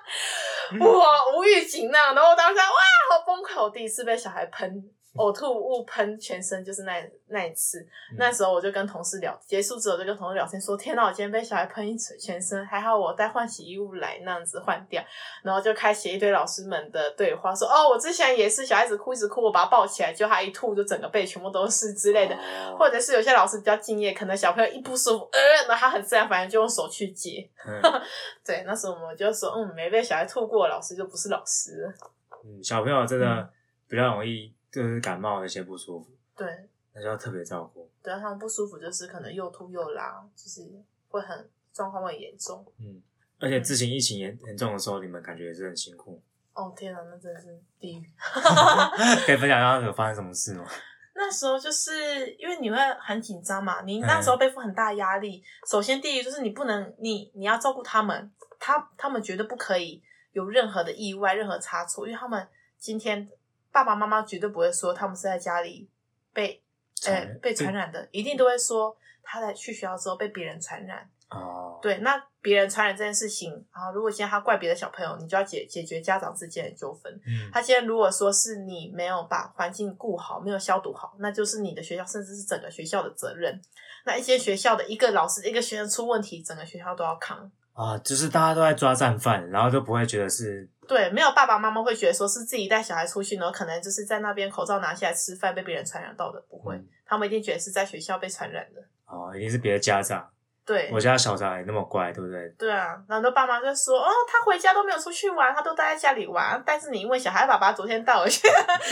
[0.81, 4.69] 哇，无预警那样，然后我当时哇，好崩溃，我第一次被小孩喷。
[5.15, 6.93] 呕吐物喷全身，就是那
[7.27, 7.85] 那一次。
[8.17, 15.03] 那时候我就跟同事聊，结束之后就跟同事聊天说：“天呐，我今天被小孩喷一全身，还好我带换洗衣物来那样子换掉。”
[15.43, 27.49] 然后就开启一堆老师们的对话，说：“哦，我之前也是小孩子哭一直哭，我把他抱起来，就他一吐就整个背全部都是之类的。”哦或者是有些老师比较敬业，可能小朋友一不舒服，呃，那他很自然反应就用手去接。
[27.67, 27.81] 嗯
[28.45, 31.93] 对，那时候我们就说，嗯，没被小孩吐过的老师就不是老师。
[32.45, 33.49] 嗯，小朋友真嗯的
[33.89, 36.47] 比较容易就是感冒那些不舒服，对，
[36.93, 37.89] 那就要特别照顾。
[38.03, 40.69] 对啊，他们不舒服就是可能又吐又拉，就是
[41.09, 42.65] 会很状况会很严重。
[42.79, 43.01] 嗯，
[43.39, 46.21] 而且之前疫情严严重的时候，你们感觉也是很辛苦。
[46.53, 47.47] 哦天哪，那真的是
[47.79, 48.03] 地狱。
[49.25, 50.65] 可以分享一下有发生什么事吗？
[51.15, 55.43] 那时候就是因为你会很紧张嘛，你那时候背负很大压力。
[55.69, 60.01] 首先，第一就是你不能，你你要照顾他们，他他们绝对不可以
[60.31, 63.27] 有任何的意外、任何差错，因为他们今天
[63.71, 65.89] 爸爸妈妈绝对不会说他们是在家里
[66.33, 66.61] 被
[67.05, 71.09] 呃被传染的，一定都会说他在去学校之后被别人传染。
[71.29, 77.13] 哦，对，那别人传染这件事情，然后如果今天他怪别的小朋友，你就要解解决家长之间的纠纷。
[77.27, 83.61] 嗯，他今天如果说是你没有把环境顾好，没有消毒好，那就是你的学校，甚至是整个学校的责任。
[84.05, 87.51] 那一些学校的一个老师、一个学生出问题，整个学校都要扛。
[87.73, 98.81] 啊，就是大家都在抓战犯，然后都不会觉得是对，没有爸爸妈妈会觉得说是自己带小孩出去，然后可能就是在那边口罩拿下来吃饭被别人传染到的，不会，嗯他们一定觉得是在学校被传染的。
[99.05, 100.27] 哦，一定是别的家长。
[100.65, 102.47] 对，我家小孩那么乖，对不对？
[102.49, 106.61] 对啊，然后爸妈就说，哦，他回家都没有出去玩，他都待在家里玩。
[106.63, 108.47] 但是你因为小孩爸爸昨天带我去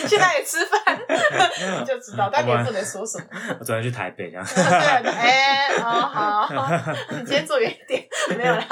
[0.07, 0.97] 去那里吃饭，
[1.79, 3.25] 你就知道，但你也不能说什么。
[3.59, 4.45] 我昨天去台北，这样。
[4.45, 6.49] 对，哎、哦好，
[7.13, 8.65] 你今天坐远一点，没有啦，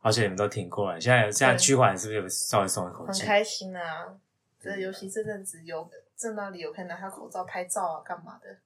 [0.00, 3.20] 而且你们都挺过来，现在现在趋缓，是不是有稍微松一口气？
[3.22, 4.16] 很开心啊。
[4.58, 8.56] 这尤其这阵子有正那里有可以拿下口罩拍照啊，干嘛的？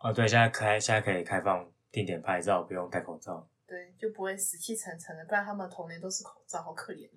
[0.00, 3.46] 哦，对，现在开现在可以开放定点拍照，不用戴口罩。
[3.66, 7.08] 对，就不会死气沉沉的，不然他们童年都是口罩，好可怜。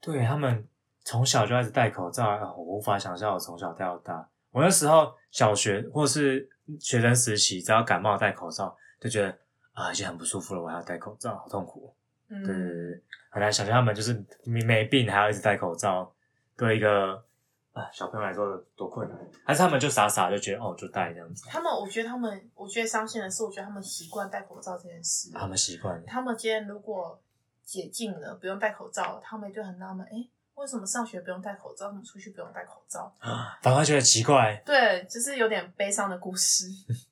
[0.00, 0.66] 对他们
[1.04, 4.28] 从小就开始戴口罩，啊我无法想象我从小戴到大。
[4.50, 6.48] 我那时候小学或是
[6.80, 9.38] 学生时期，只要感冒戴口罩，就觉得
[9.72, 11.94] 啊已经很不舒服了，我还要戴口罩，好痛苦。
[12.30, 16.10] 嗯，对对对对，很难想象他们就是没没病还要一直戴口罩，
[16.56, 17.14] 对一个
[17.72, 19.18] 啊小朋友来说多困难。
[19.44, 25.30] 还是他们就傻傻就觉得哦就戴这样子，他们，我觉得他们，我觉得伤心的是，我觉得他们习惯戴口罩这件事。
[25.34, 26.02] 他们习惯了。
[26.06, 27.20] 他们今天如果
[27.64, 33.14] 解禁了，不用戴口罩，他们就很纳闷，哎、为什么上学不用戴口罩，为什么出去不用戴口罩？
[33.18, 34.60] 啊 反而觉得奇怪。
[34.66, 36.66] 对，就是有点悲伤的故事。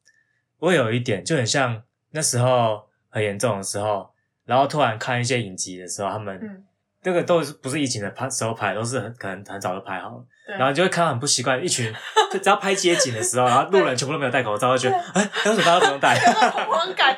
[0.58, 4.12] 我有一点就很像那时候很严重的时候，
[4.48, 6.64] 然后突然看一些影集的时候，他们、嗯，
[7.02, 11.92] 这个都是不是疫情的拍时候拍，都是很可能很早就拍好了，然后你就会看到很不习惯，一群
[12.32, 16.18] 就只要拍街景的时候，然后路人全部都没有戴口罩，就觉得哎，为什么大家都不用戴？
[16.50, 17.14] 恐慌感，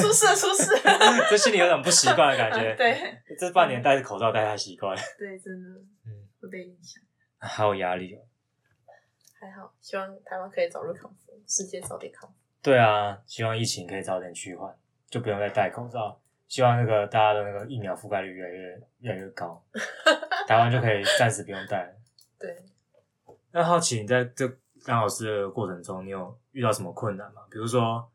[0.00, 1.28] 出事了，出事了。
[1.30, 2.72] 就心里有种不习惯的感觉。
[2.76, 2.96] 对
[3.38, 5.68] 这半年戴口罩戴太习惯了，对，真的
[6.06, 7.02] 嗯，会被影响。
[7.38, 8.18] 好有压力哦。
[9.38, 12.34] 还好，希望台湾可以早日康复，世界早点康复。
[12.62, 14.72] 对啊，希望疫情可以早点趋缓，
[15.10, 16.20] 就不用再戴口罩。
[16.52, 19.64] 希望那个大家的那个疫苗覆盖率越来越越来越高，
[20.46, 21.96] 台湾就可以暂时不用戴。
[22.38, 22.54] 对，
[23.52, 24.46] 那好奇你在这
[24.84, 27.40] 当老师的过程中，你有遇到什么困难吗？
[27.50, 28.06] 比如说，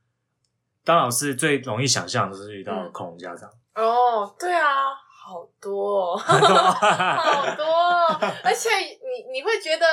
[0.85, 9.83] 当老师最容易想象的就是遇到嗯恐龙家长，哦，对啊，好多、哦， 好多哦，而且你你会觉得。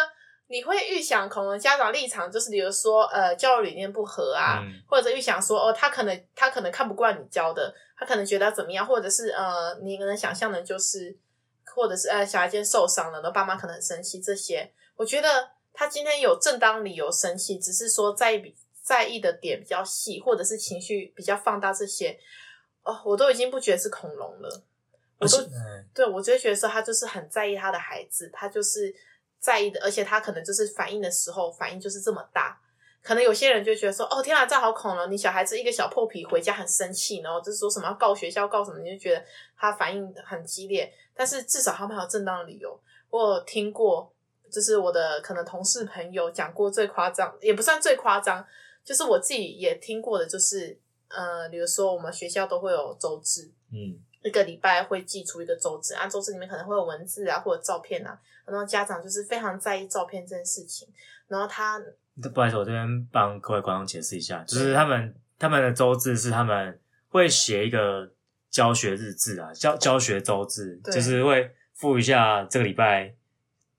[0.49, 11.17] 你会预想可能家长立场就是，比如说，呃，教育理念不合啊，嗯或者预想说，哦，他可能他可能看不惯你教的，他可能觉得怎么样，或者是呃，你可能想象的就是，
[11.65, 22.19] 或者是呃，小孩今天受伤了，然后爸妈可能很生气，这些，我觉得他今天有正当理由生气，只是说在意在意的点比较细，或者是情绪比较放大，这些，
[22.83, 24.63] 哦，我都已经不觉得是恐龙了，
[25.19, 25.85] 我都嗯。
[25.95, 28.95] 对我就会觉得说他就是很在意他的孩子，他就是
[29.45, 32.59] 在意的，而且他可能就是反应的时候反应就是这么大。
[33.03, 35.11] 可能有些人就觉得说，哦天啊，这好恐龙！
[35.13, 39.23] 你小孩子一个小破皮回家很生气，然后就说什么要告学校告什么，你就觉得
[39.55, 40.91] 他反应很激烈。
[41.15, 42.81] 但是至少他们有正当的理由。
[43.11, 44.11] 我听过，
[44.51, 48.43] 就是我的可能同事朋友讲过最夸张，也不算最夸张，
[48.83, 60.89] 就是我自己也听过的，就是呃，比如说我们学校都会有周志，嗯，一个礼拜会寄出一个周志啊，周志里面可能会有文字啊或者照片啊，然后家长就是非常在意照片这件事情，
[61.29, 61.79] 然后他
[62.33, 68.11] 不好意思，我这边帮各位观众解释一下，就是他们他们的周志是他们会写一个
[68.51, 73.15] 教学日志啊，教教学周志，就是会附一下这个礼拜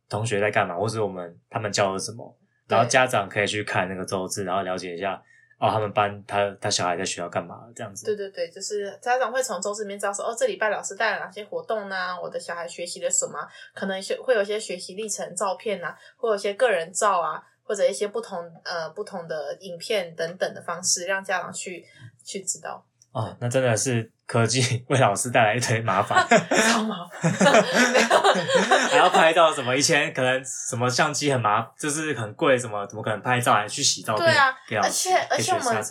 [0.07, 2.37] 同学在干嘛，或是我们他们教了什么，
[2.67, 5.19] 然后家长可以去看那个周志，然后了解一下
[5.57, 8.05] 哦，他们班他他小孩在学校干嘛这样子。
[8.05, 12.19] 对对对，就是家长会从周志里面知道说，哦，这礼拜老师带了哪些活动呢？
[12.21, 13.39] 我的小孩学习了什么？
[13.73, 21.85] 可能学会有一些学习历程照片呐，会有一些个人照啊，或者一些不同呃不同的影片等等的方式，让家长去
[22.23, 22.85] 去知道。
[23.15, 27.31] 哦，那真的是科技 为老师带来一堆麻烦， 超麻烦，
[28.91, 29.73] 还要拍照什么？
[29.73, 34.27] 以前可能什么相机很麻，就是很贵，什么怎么可能拍照还去洗照片？
[34.27, 34.53] 对啊
[34.83, 35.83] 而且而且我们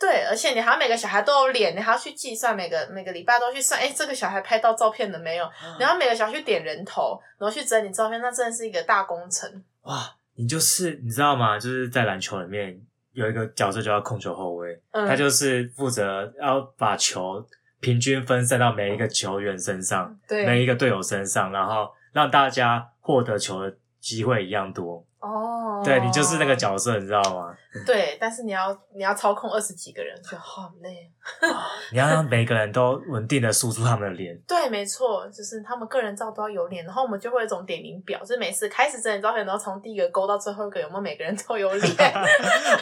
[0.00, 5.46] 对，而且你还要每个小孩都有脸，你还要去计算每个每个礼拜都去算，哎，这个小孩拍到照片了没有？
[5.78, 9.62] 然后每个小孩去点人头，然后去整理照片，那真的是一个大工程。
[9.82, 11.58] 哇，你就是你知道吗？
[11.58, 12.80] 就是在篮球里面
[13.14, 17.44] 有一个角色叫控球后卫，嗯，他就是负责要把球
[17.80, 20.44] 平均分散到每一个球员身上，对。
[20.44, 25.04] 每一个队友身上，然后让大家获得球的机会一样多。
[25.20, 27.54] 哦，对你就是那个角色，你知道吗？
[27.84, 31.10] 对，但是你要你要操控二十几个人，就好累。
[31.90, 34.36] 你要让每个人都稳定的输出他们的脸。
[34.46, 42.12] 对，没错，就是他们个人照都要有脸，然后我们就会有一种点名表，就是每次开始整理照片，然后从第一个勾到最后一个，有没有每个人都有脸？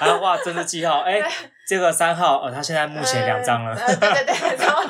[0.00, 1.20] 啊哇，真是记号，哎、
[1.66, 3.74] 这个三号哦，他现在目前两张了。
[3.74, 4.82] 呃呃对对对，然后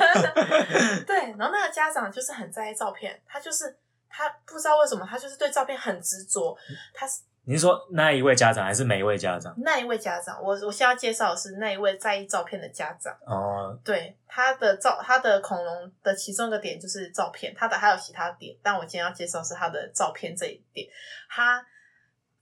[1.07, 3.75] 对，然后那个家长就是很在意照片，他就是
[4.09, 6.55] 他不知道为什么，他就是对照片很执着。
[6.93, 9.53] 他是你是说那一位家长还是每一位家长？
[9.57, 13.13] 那一位家长，我我现在要介绍的是那一位在意照片的家长。
[13.25, 20.87] 哦，对他的照，他的恐龙的其中一个点就是照片，他的还有其他点，但我今天要介绍是他的照片这一点。
[21.29, 21.65] 他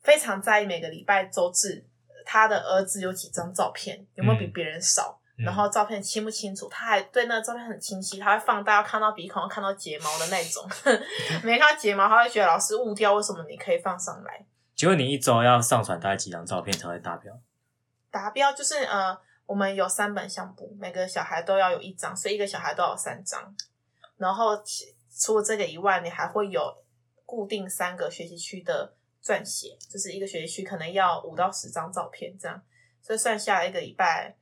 [0.04, 1.84] 非常在意每个礼拜周志
[2.24, 10.64] 他的儿子有几张照片，有没有比别人少，嗯然后照片清不清楚，他还对那个照片很清晰，他会放大，要看到鼻孔，要看到睫毛的那种。
[11.44, 14.46] 没看到睫毛，他会觉得老师误掉，为什么你可以放上来？
[14.82, 17.40] 请问你一周要上传大概几张照片才会达标？
[18.10, 19.16] 达标就是呃，
[19.46, 23.56] 我们有三本相簿，每个小孩都要有一张，所以一个小孩都有三张。
[24.18, 24.60] 然后
[25.20, 26.84] 除了这个以外，你还会有
[27.28, 28.92] 固定三个学习区的
[29.24, 32.60] 撰写，就是一个学习区可能要五到十张照片这样，
[33.04, 34.36] 所以算下来一个礼拜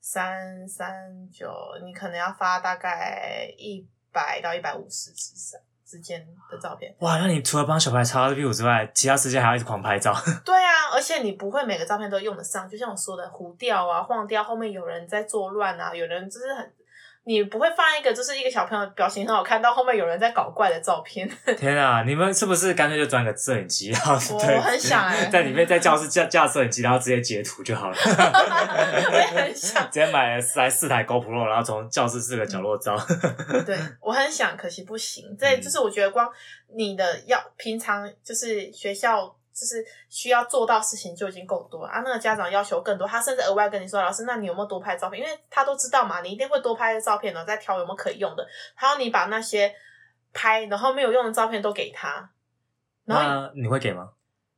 [0.00, 1.48] 三三九，
[1.84, 6.94] 你可能要发大概一百到一百五十之上之间的照片。
[7.00, 10.14] 哇，那你除了帮小白擦屁股之外，其他时间还要一直狂拍照。
[10.44, 16.72] 对啊，而且你不会每个照片都用得上，就像我说的，糊掉啊、晃掉，后面有人在作乱啊，有人就是很，
[17.26, 21.28] 你不会放一个就是一个小朋友表情很好看，到后面有人在搞怪的照片。
[21.58, 27.96] 天啊，你们是不是干脆就装个摄影机，然后我对我很想欸在里面在教室架架摄影机，然后直接截图就好了。
[27.98, 32.94] 我也很想，直接买了来四台 GoPro，然后从教室四个角落照。
[33.64, 35.36] 对我很想，可惜不行。
[35.38, 36.30] 这就是我觉得光
[36.74, 39.34] 你的要平常就是学校。
[39.54, 42.00] 就是需要做到事情就已经够多了啊！
[42.00, 48.44] 那个家长要求更多，他甚至额外跟你说：“老师，那你有没有多拍照片？”因为他都知道嘛，你一定会多拍的照片，然后再挑有没有可以用的。
[48.76, 49.72] 然后你把那些
[50.32, 52.28] 拍然后没有用的照片都给他。
[53.04, 54.10] 然后那你会给吗？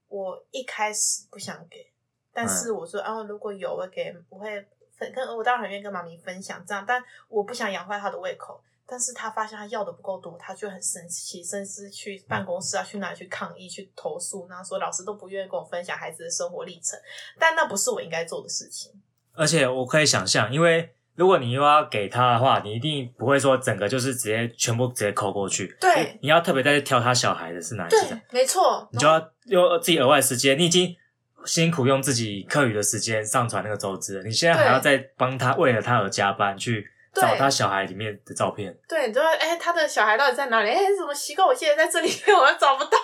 [0.09, 1.93] 我一开始不想给，
[2.33, 4.67] 但是我说，啊，如果有我给，我会
[4.97, 8.59] 分跟我当然很愿意跟妈咪分享这样，但我不想养坏他的胃口。
[8.89, 16.99] 但是他发现他要的不够多，他就很生气，甚至去办公室啊，去哪里去抗议、去投诉，然后说老师都不愿意跟我分享孩子的生活历程，
[17.39, 18.93] 但那不是我应该做的事情。
[19.35, 25.77] 而且我可以想象，因为如果你又要给他的话，你一定不会说整个就是直接全部直接扣过去。
[25.81, 30.95] 对你要特别再去挑他小孩的是哪一对，，没错，你就要用自己额外时间，你已经
[31.45, 36.89] 辛苦用自己课余的时间上传那个周知，你现在还要再帮他为了他而加班去对
[37.21, 38.77] 找他小孩里面的照片。
[38.89, 40.71] 对，你就说哎、他的小孩到底在哪里？
[40.71, 41.47] 哎、怎么习惯？
[41.47, 42.99] 我现在在这里， 我又找不到，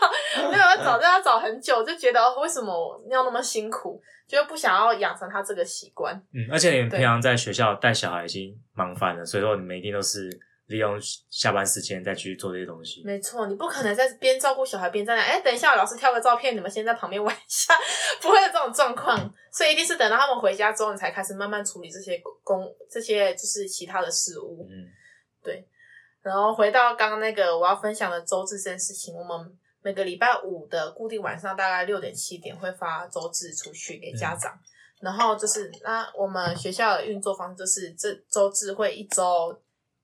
[0.50, 4.00] 没有要找， 都要找很久，就觉得哦为什么我要那么辛苦？
[4.28, 6.14] 就不想要养成他这个习惯。
[6.32, 10.30] 嗯，而且你们平常在学校带小孩已经忙烦了，所以说你们一定都是
[10.72, 10.98] 利用
[11.30, 13.02] 下班时间再去做这些东西。
[13.04, 17.74] 没错，你不可能在边照顾小孩边在那，哎、等一下，老师挑个照片，你们先在旁边玩一下，
[18.20, 19.16] 不会有这种状况。
[19.52, 24.66] 所以一定是等到他们回家之后，你才开始慢慢处理这些工，这些就是其他的事物。
[24.68, 24.88] 嗯，
[25.44, 25.68] 对
[26.22, 34.52] 然后回到刚刚那个我要分享的周志这件事情，我们每个礼拜五的固定晚上大概六点七点会发周志出去给家长。
[35.00, 39.52] 然后就是那我们学校的运作方式就是这周志会一周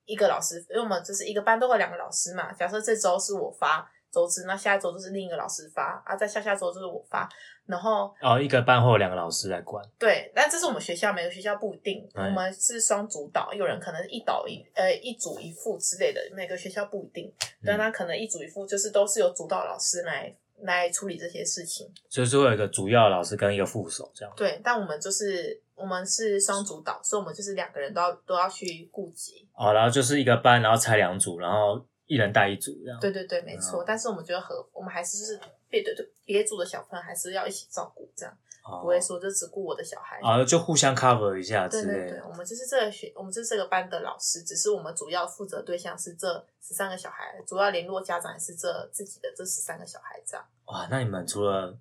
[0.09, 2.51] 一个老师，因为我们就是一个班都会两个老师嘛。
[2.51, 7.29] 假设这周是我发周知，那下一周就是另一个老师发啊，在下下周就是我发。
[7.67, 9.85] 然后哦，一个班会有两个老师来管。
[9.99, 17.31] 对，但这是我们学校，每个学校不一定，哎我们是双主导，有人可能一导一呃一组一副之类的，每个学校不一定。
[17.63, 21.87] 但他可能一组一副，就是都是由主导老师来来处理这些事情。
[22.09, 24.33] 所以说会有一个主要老师跟一个副手这样。
[24.35, 29.47] 对，但我们就是我们是双主导，所以我们就是两个人都要都要去顾及。
[29.53, 32.99] 哦，然后就是一个班，然后拆两组，然后一人带一组这样。
[32.99, 33.83] 对对对，没错。
[33.83, 35.91] 嗯但是我们觉得和我们还是就是别的
[36.25, 40.19] 别组的小朋友还是要一起照顾，这样哦不会说就只顾我的小孩。
[40.21, 46.27] 啊，就互相 cover 一下对对对之类的。，我们就是这个学，我们就是这个班的老师，只是我们主要负责对象是这
[46.61, 50.45] 十三个小孩，主要联络家长也是这自己的这十三个小孩这样。
[50.65, 51.77] 哇，那你们除了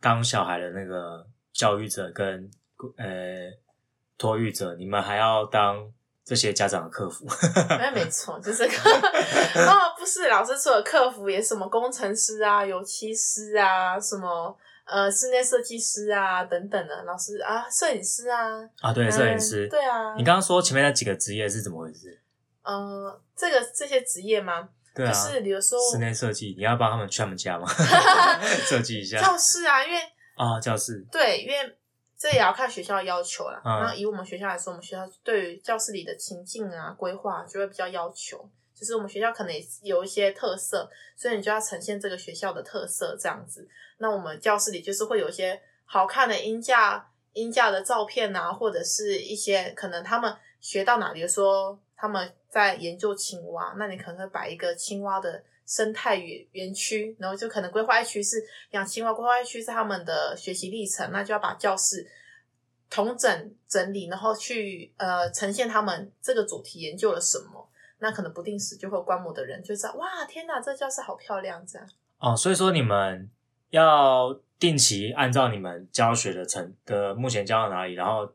[0.00, 2.50] 当小孩的那个教育者跟
[2.96, 3.50] 呃
[4.18, 5.90] 托育者，你们还要当
[6.24, 7.26] 这些家长的客服。
[7.68, 8.72] 那，没错，就是个
[9.66, 19.68] 哦，不是老师除了客服，也什么工程师啊、油漆师啊、什么呃室内设计师啊等等的老师啊，摄影师啊，啊，对，摄影嗯师。
[19.68, 22.20] 对啊，你刚刚说前面那几个职业是怎么回事？
[22.62, 24.68] 呃，这个这些职业吗？
[24.94, 27.66] 对啊，就是比如说室内设计，你要帮他们去他们家吗？
[28.68, 29.98] 设计一下教室啊，因为
[30.36, 31.76] 啊，教室对，因为
[32.22, 33.60] 这也要看学校的要求啦。
[33.64, 38.48] 嗯那以我们学校来说，我们学校对于教室里的情境啊、规划就会比较要求。
[38.72, 43.68] 就是我们学校可能也有一些特色，所以你就要呈现这个学校的特色这样子。
[43.98, 55.42] 那我们教室里就是会有一些好看的音架、音架的照片啊，或者是一些可能他们学到哪里，比如说他们在研究青蛙，那你可能会摆一个青蛙的
[55.72, 62.06] 生态园园区，然后就可能规划一区是养青蛙，规划一区是他们的学习历程，那就要把教室
[62.90, 67.66] 统整整理，然后去呃呈现他们这个主题研究了什么。
[68.00, 71.88] 那可能不定时就会观摩的人就知道，哇，天哪，这教室好漂亮，这样。
[72.18, 73.30] 哦，所以说你们
[73.70, 78.30] 要定期按照你们教学的成的目前教到哪里，然后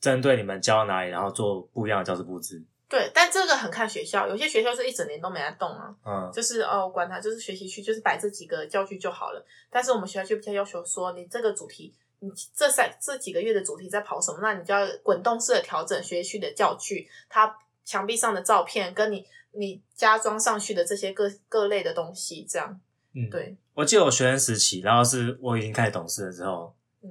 [0.00, 2.64] 针对你们教到哪里，然后做不一样的教室布置。
[2.92, 9.42] 对，但这个很看学校，有些学校是一整年都没在动啊，嗯，就是哦，管它，就是学习区就是摆这几个教具就好了。
[9.70, 22.78] 但是我们学校就比较要求说，你这个主题，你这三这几个月的主题在跑什么，那你就要滚动式的调整学习区的教具，它墙壁上的照片跟你你加装上去的这些各各类的东西，这样
[23.14, 27.08] 嗯，对，我记得我学生时期，然后是我已经开始懂事了之后，嗯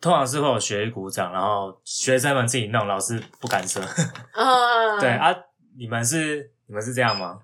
[0.00, 3.80] 通常是会有学艺鼓掌，然后学生们自己弄，老师不干涉。
[4.32, 5.34] 啊， 对啊，
[5.78, 7.40] 你们是你们是这样吗？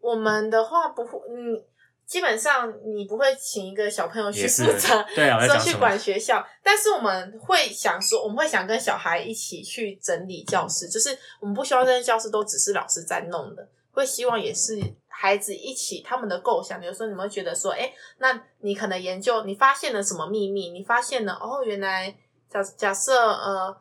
[0.00, 1.60] 我们的话不会，嗯，
[2.06, 16.78] 基本上你不会请一个小朋友去负责，对啊说去管学校，但是我们会想说，我们会想跟小孩一起去整理教室，就是我们不希望这些教室都只是老师在弄的，会希望也是孩子一起他们的构想。
[16.78, 20.70] 比如说，你们会觉得说，哎，那你可能研究，你发现了什么秘密？
[20.70, 22.14] 你发现了哦，原来
[22.48, 23.76] 假假设呃。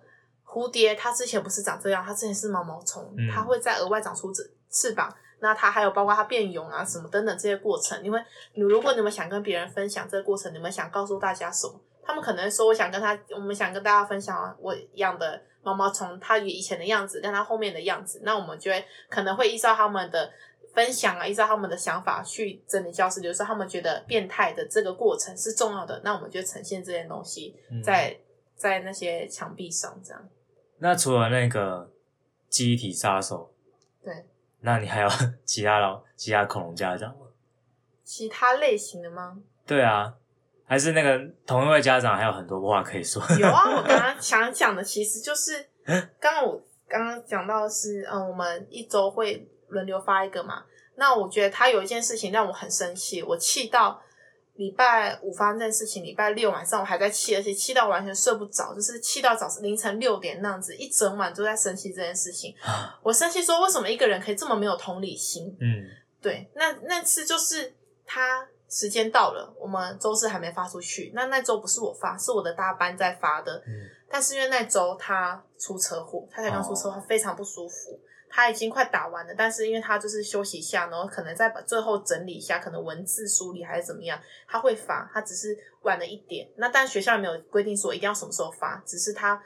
[0.47, 8.21] 蝴蝶它之前不是长这样，它之前是毛毛虫，嗯它会再额外长出翅翅膀，那它还有包括它变蛹啊什么等等这些过程，因为，
[8.53, 11.73] 你如果你们想跟别人分享这个过程，你们想告诉大家什么？
[12.05, 20.31] 他们可能说，我想跟他，我们想跟大家分享我养的毛毛虫，它以前的样子跟它后面的样子，那我们就会可能会依照他们的
[20.73, 23.19] 分享啊，依照他们的想法去整理教室。
[23.19, 28.15] 就是说，他们觉得变态的这个过程是重要的，那我们就呈现这些东西嗯在、
[28.55, 30.29] 在那些墙壁上，这样。
[30.77, 31.91] 那除了那个
[32.47, 33.51] 记忆体杀手，
[34.03, 34.25] 对，
[34.59, 35.09] 那你还有
[35.43, 37.25] 其他老其他恐龙家长吗？
[38.03, 39.41] 其他类型的吗？
[39.65, 40.13] 对啊，
[40.67, 43.21] 还是那个同一位家长还有很多话可以说。
[43.39, 45.65] 有啊，我刚刚 想讲的其实就是，
[46.19, 50.63] 刚刚我刚刚讲到的是，嗯，我们一周会轮流发一个嘛。
[50.95, 54.01] 那我觉得他有一件事情让我很生气，我气到
[54.55, 62.55] 礼拜五发生这件事情，礼拜六晚上我还在气，而且气到完全睡不着，就是气到早上凌晨六点那样子，一整晚都在生气这件事情。
[63.03, 65.55] 我生气说，为什么一个人可以这么没有同理心？
[65.59, 65.83] 嗯，
[66.21, 67.73] 对，那那次就是
[68.05, 71.13] 他时间到了，我们周四还没发出去。
[71.15, 73.55] 那那周不是我发，是我的大班在发的。
[73.65, 73.71] 嗯
[74.07, 77.99] 但是因为那周他出车祸，他才刚出车祸，非常不舒服。
[78.29, 86.47] 他已经快打完了，但是因为他就是休息一下，然后可能再把最后整理一下，可能文字梳理还是怎么样，他会发，他只是晚了一点。
[86.57, 89.41] 那但学校也没有规定说一定要什么时候发，只是他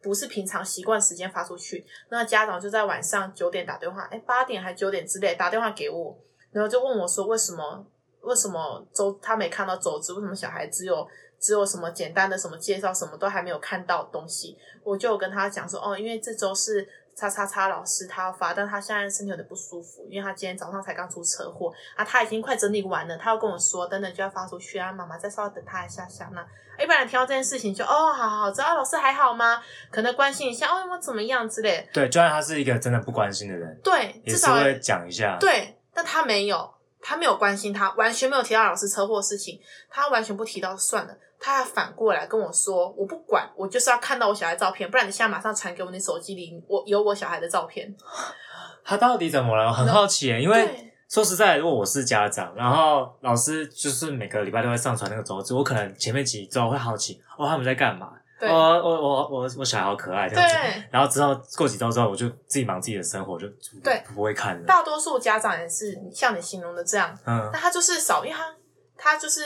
[0.00, 1.84] 不是平常习惯时间发出去。
[2.10, 6.16] 那家长就在晚上九点打电话，哎，八点还九点之类打电话给我，
[6.52, 7.84] 然后就问我说为什么
[8.22, 11.06] 为什么周他没看到周知，为什么小孩只有
[11.38, 26.30] 只有什么简单的什么介绍，什么都还没有看到东西，我就跟他讲说，哦，因为这周是叉叉叉老师他要发，但他现在身体有点不舒服，因为他今天早上才刚出车祸啊，他已经快整理完了，他要跟我说，等等就要发出去啊，妈妈再稍微等他一下下。
[26.32, 26.46] 那
[26.82, 29.60] 一般人听到这件事情就哦，好好好，知道老师还好吗？
[29.90, 31.86] 可能关心一下，哦，有没有怎么样之类的。
[31.92, 47.94] 对，就算他是一个真的不关心的人，对，至少会讲一下。，对，但他没有，他没有关心他，完全没有提到老师车祸事情，他完全不提到算了，他还反过来跟我说，我不管，我就是要看到我小孩照片，不然你现在马上传给我你手机里，我有我小孩的照片。
[48.84, 49.68] 他到底怎么了？
[49.68, 58.48] 我很好奇耶，因为说实在，如果我是家长，然后老师就是每个礼拜都会上传那个周志，我可能前面几周会好奇哦他们在干嘛，对。
[58.48, 64.64] 哦我我我我小孩好可爱这样子，对，然后之后过几周之后，我就自己忙自己的生活，就就对不会看了。
[64.66, 67.50] 大多数家长也是像你形容的这样，嗯。
[67.52, 68.54] 那他就是少，因为他
[68.96, 69.42] 他就是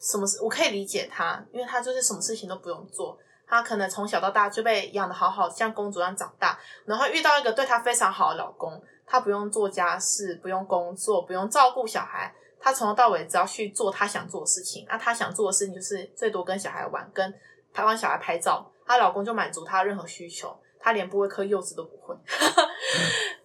[0.00, 17.32] 什么事，我可以理解他，因为他就是什么事情都不用做，他可能从小到大就被养的好好，像公主一样长大，然后遇到一个对他非常好的老公，他不用做家事，不用工作，不用照顾小孩，他从头到尾只要去做他想做的事情，那他想做的事情就是最多跟小孩玩，跟
[17.74, 22.16] 台湾小孩拍照，她老公就满足她任何需求，她连剥一颗柚子都不会。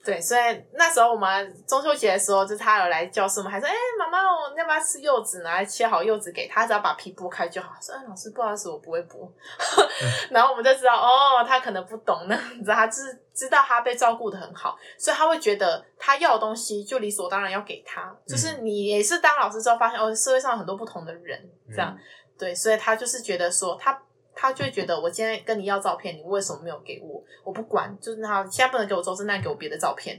[0.01, 0.41] 对，所以
[0.73, 7.73] 那时候我们中秋节的时候，就是他有来教室，我们还说：“哎、妈妈，我要不要吃柚子呢？”还切好柚子给她，只要把皮剥开就好。
[7.81, 9.29] 说：“哎、老师，不好意思，我不会剥。
[10.31, 18.15] ”然后我们就知道，哦，她可能不懂呢，你知道，他知知道她被照顾的很好，所以她会觉得她要的东西就理所当然要给她。
[18.25, 21.93] 就是你也是当老师之后发现，哦，社会上有很多不同的人，这样。
[21.95, 22.03] 嗯
[22.39, 24.01] 对，所以他就是觉得说，他
[24.39, 27.21] 他就会觉得，我今天跟你要照片，你为什么没有给我？
[27.43, 30.17] 我不管，就是他现在不能给我周深，那给我别的照片。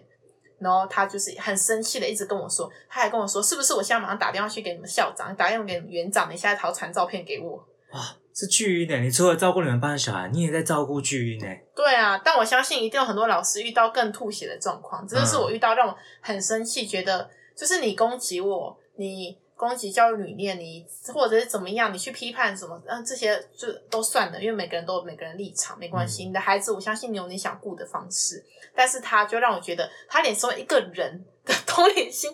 [0.58, 7.52] 然后他就是很生气的，一直跟我说，他还跟我说，是不是我现在马上打电话去给你们校长，打电话给你们园长，你现在还要传照片给我？
[7.94, 9.00] 哇，是巨婴呢！
[9.00, 11.46] 你除了照顾你们班的小孩，你也在照顾巨婴呢。
[11.74, 26.24] 对啊，但我相信一定有很多老师遇到更吐血的状况，这就是我遇到让我很生气，觉得就是你攻击我，你攻击教育理念，你或者是怎么样，你去批判什么，嗯，这些就都算了，因为每个人都有每个人立场，没关系。
[26.24, 28.42] 嗯你的孩子，我相信你有你想顾的方式，
[28.74, 32.30] 但是他就让我觉得，他连身为一个人的 同理心，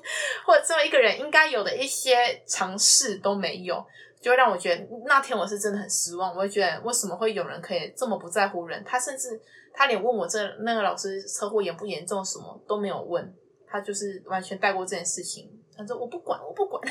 [0.46, 3.84] 或者身为一个人应该有的一些尝试都没有。
[4.20, 8.82] 就会让我觉得那天我是真的很失望，我会觉得为什么会有人可以这么不在乎人？
[8.84, 9.40] 他甚至
[9.72, 13.34] 他连问我这那个老师车祸严不严重什么都没有问，
[13.68, 15.50] 他就是完全带过这件事情。
[15.76, 16.82] 他说我不管，我不管。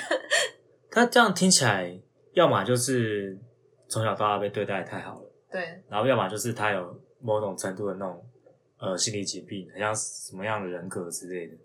[0.92, 2.00] 他这样听起来，
[2.34, 3.38] 要么就是
[3.88, 8.26] 从小到大被对待太好了，对然后要么就是他有某种程度的那种
[8.78, 11.58] 呃心理疾病，很像什么样的人格之类的，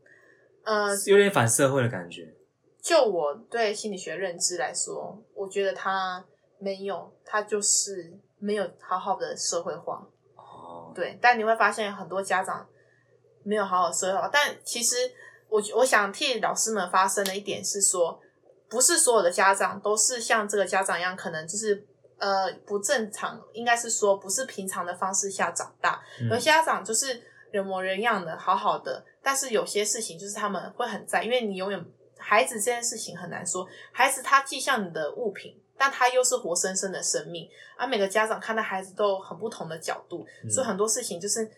[0.64, 2.34] 呃，有点反社会的感觉。
[2.82, 6.24] 就我对心理学认知来说，我觉得他
[6.58, 10.08] 没有，他就是没有好好的社会化。
[10.34, 12.66] 哦，对，但你会发现很多家长
[13.42, 14.30] 没有好好社会化。
[14.32, 14.96] 但其实
[15.50, 18.18] 我我想替老师们发声的一点是说，
[18.68, 21.86] 不是所有的家长都是像这个家长一样，可能就是
[22.18, 26.00] 呃不正常，应该是说不是平常的方式下长大。
[26.30, 27.20] 有嗯些家长就是
[27.50, 31.84] 人模人样的，好好的，但是有些事情就是他们会很在，因为你永远
[32.16, 41.50] 孩子这件事情很难说，孩子他既像你的物品，但他又是活生生的生命，而每个家长看待孩子都有很不同的角度，嗯所以很多事情就是。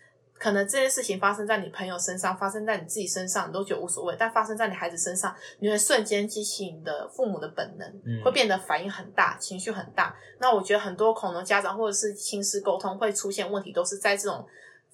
[0.42, 10.12] 可能这件事情发生在你朋友身上，发生在你自己身上，你都觉得无所谓；但发生在你孩子身上，你会瞬间激起你的父母的本能，嗯会变得反应很大，情绪很大。
[10.40, 14.44] 那我觉得很多恐龙家长或者是亲师沟通会出现问题，都是在这种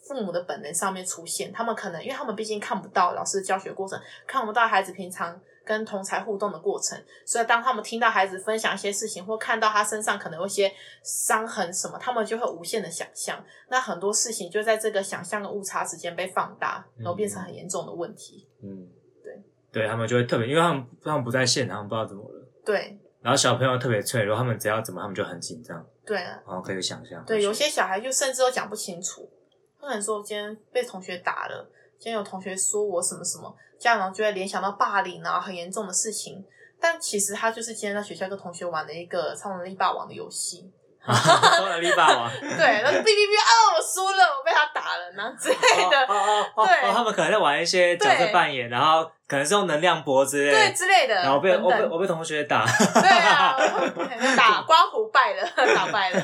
[0.03, 1.51] 父母的本能上面出现。
[1.51, 10.73] 他们可能因为他们毕竟看不到老师的教学过程，看不到孩子平常跟同才互动的过程，所以当他们听到孩子分享一些事情，或看到他身上可能有一些
[11.05, 13.45] 伤痕什么，他们就会无限的想象。
[13.69, 18.49] 那很多事情就在这个想象的误差之间被放大，然后变成很严重的问题。
[18.63, 18.89] 嗯，
[19.23, 22.49] 对，对他们就会特别，因为他们他们不在现场，他们不知道怎么了。
[22.65, 27.23] 对然后小朋友特别脆弱，他们只要怎么，他们就很紧张，对然后可以想象。
[27.27, 29.31] 对，有些小孩就甚至都讲不清楚，
[29.79, 36.45] 他可能说我今天被同学打了，今天有同学说我什么什么，家长就会联想到霸凌啊，很严重的事情。
[36.81, 40.71] 但其实他就是今天在学校跟同学玩的一个超能力霸王的游戏，
[41.05, 45.57] 超能力霸王对，然后哔哔哔，啊，我输了，我被他打了，然后之类
[45.91, 53.57] 的，哦哦哦对哦，他们可能在玩一些角色扮演，然后可能是用能量波之类的，对之类的，然后被我被我被同学打，对啊，
[54.39, 56.21] 打 刮胡败了，打败了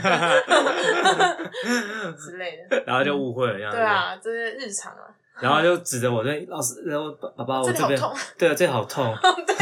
[2.17, 3.79] 之类的，然后就误会了这样子。
[3.79, 5.11] 对啊，这是日常啊，
[5.41, 9.15] 然后就指着我说老师，然后爸爸，我这边这里好痛， 对，这好痛，
[9.47, 9.55] 对，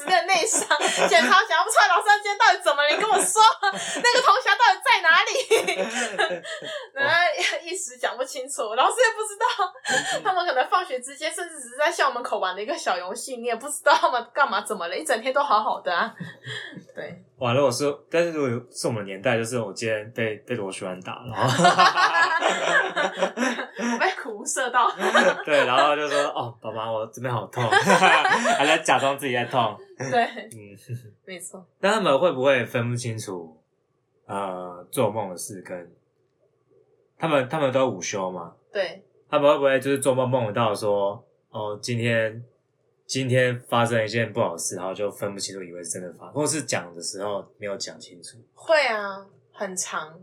[0.00, 0.66] 十年的内伤，
[1.08, 2.88] 检查检查不出来，老师他今天到底怎么了？
[2.88, 3.42] 你跟我说，
[3.72, 5.30] 那个同学到底在哪里？
[6.94, 7.14] 然后
[7.62, 9.46] 一时讲不清楚，老师也不知道，
[10.24, 16.14] 他们可能放学之间，甚至只是在校门口玩的一个小游戏，你也不知道他们干嘛怎么了，一整天都好好的啊。
[16.94, 21.48] 对，完了我是，但是如果是我们年代，就是我今天被被螺旋丸打， 然后
[23.98, 24.90] 被苦射到，
[25.44, 29.76] 对，然后就说哦，爸爸，我这边好痛， 还在假装自己在痛，
[30.08, 30.76] 对，嗯，
[31.26, 31.66] 没错。
[31.80, 33.56] 那他们会不会分不清楚
[34.26, 35.90] 呃做梦的事跟
[37.18, 38.54] 他们他们都午休嘛？
[38.72, 42.42] 对，他们会不会就是做梦梦到说哦，今天
[43.04, 48.38] 今天发生一件不好事，然后就分不清楚，以为是真的发，或是讲的时候没有讲清楚？
[48.54, 50.18] 会啊，很长，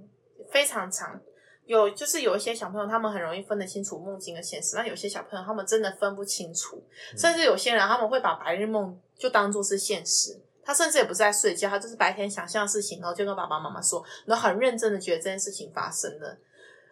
[0.49, 1.21] 非常长。
[1.67, 6.83] 有就是有一些小朋友，他们很容易分得清楚梦境和现实，那有些小朋友他们真的分不清楚，
[7.15, 10.41] 甚至有些人他们会把白日梦就当做是现实。
[10.63, 16.37] 他甚至也不是在睡觉，他就是白天想象的事情，然后就跟爸爸妈妈说，然后很认真的觉得这件事情发生了。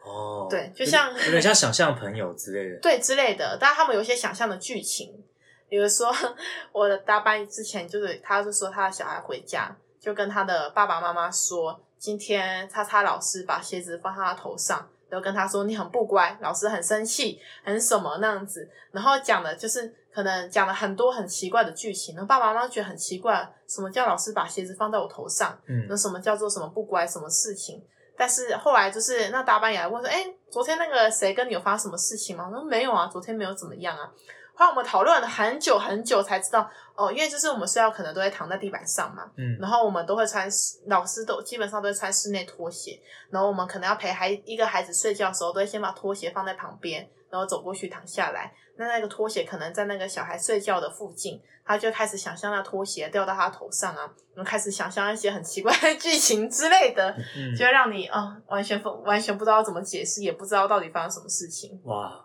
[0.06, 2.80] 哦，对，就像有点像想象朋友之类的。
[2.80, 5.22] 对之类的，但他们有一些想象的剧情，
[5.68, 6.10] 比如说
[6.72, 14.78] 我的大班之前就是，他就说他的小孩回家，就跟他的爸爸妈妈说，今天叉叉老师把鞋子放他的头上，
[15.10, 25.58] 然后跟他说你很不乖，老师很生气，很什么那样子，然后讲的就是可能讲了很多很奇怪的剧情，然后爸爸妈妈觉得很奇怪，什么叫老师把鞋子放在我头上？
[25.68, 27.84] 嗯那什么叫做什么不乖，什么事情？
[28.18, 32.48] 但是后来就是那大班也来问说，哎、昨天那个谁跟你有发生什么事情吗？
[32.50, 34.10] 我说没有啊，昨天没有怎么样啊。
[34.56, 42.99] 后来我们讨论了很久很久才知道，哦，因为就是我们睡觉可能都会躺在地板上嘛，嗯然后我们都会穿室，老师都基本上都会穿室内拖鞋，
[43.30, 48.53] 然后我们可能要陪孩一个孩子睡觉的时候，都会先把拖鞋放在旁边，然后走过去躺下来。
[48.78, 54.01] 那那个拖鞋可能在那个小孩睡觉的附近，他就开始想象那拖鞋掉到他头上啊，
[54.34, 61.80] 然后开始想象一些很奇怪的剧情之类的，嗯，就会让你啊、完全不完全不知道怎么解释，也不知道到底发生什么事情。
[61.86, 62.25] 哇，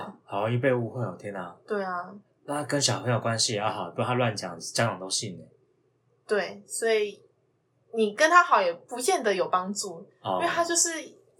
[0.00, 1.16] 好好容易被误会哦！
[1.18, 2.10] 天哪，对啊，
[2.44, 5.44] 那跟小朋友关系也要好，不然他乱讲，家长都信呢。
[6.26, 7.22] 对，所以
[7.94, 10.90] 你跟他好也不见得有帮助，哦因为他就是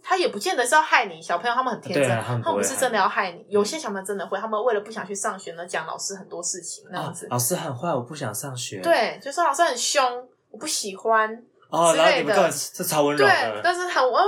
[0.01, 1.21] 他也不见得是要害你。
[1.21, 3.45] 小朋友他们很天真，啊他们不是真的要害你。
[3.49, 7.25] 有些小朋友真的会，他们为了不想去上学呢，讲老师很多事情那样子。
[7.27, 8.81] 哦老师很坏，我不想上学。
[8.81, 11.43] 对，就说老师很凶，我不喜欢。
[11.69, 13.61] 哦，之类的然后你们根本是超温柔对，的。
[13.63, 14.23] 但是很我我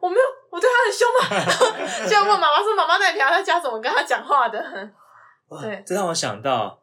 [0.00, 2.04] 我没有，我对他很凶嘛。
[2.08, 4.58] 就问妈妈说：“妈妈，那你平常在家怎么跟他讲话的
[5.48, 6.80] 哇对这让我想到，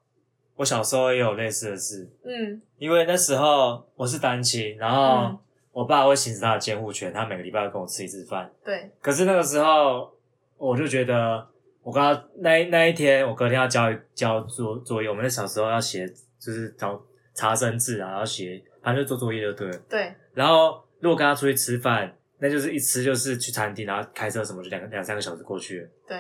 [0.55, 5.39] 我小时候也有类似的事，？”嗯因为那时候我是单亲，然后嗯
[5.72, 8.51] 我爸会行使他的监护权，他每个礼拜要跟我吃一次饭。
[8.63, 10.11] 对，可是那个时候，
[10.57, 11.45] 我就觉得，
[11.84, 16.07] 我跟他那一那一天，我隔天要交交作作业，我们那小时候要写，
[16.39, 17.01] 就是找
[17.34, 19.78] 查生字啊，然后写，反正就做作业就对了。
[19.89, 25.82] 对，然后如果跟他出去吃饭，那就是一吃就是去餐厅，然后开车什么就两个两三个小时过去。
[25.82, 26.18] 了，对，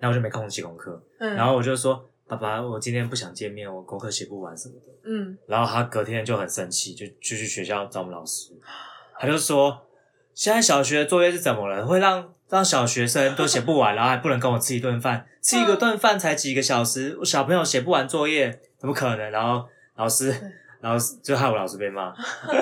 [0.00, 4.92] 然后我就没空写功课，嗯，然后我就说爸爸，我今天不想见面，我功课写不完什么的。
[5.04, 5.36] 嗯。
[5.46, 8.52] 然后他隔天就很生气，就就去学校找我们老师，
[9.18, 9.86] 他就说
[10.34, 11.86] 现在小学的作业是怎么了？
[11.86, 19.30] 会让让小学生都写不完， 然后还不能跟我吃一顿饭，吃一个顿饭才几个小时，我小朋友写不完作业，怎么可能？
[19.30, 20.34] 然后老师，
[20.80, 22.14] 老师就害我老师被骂。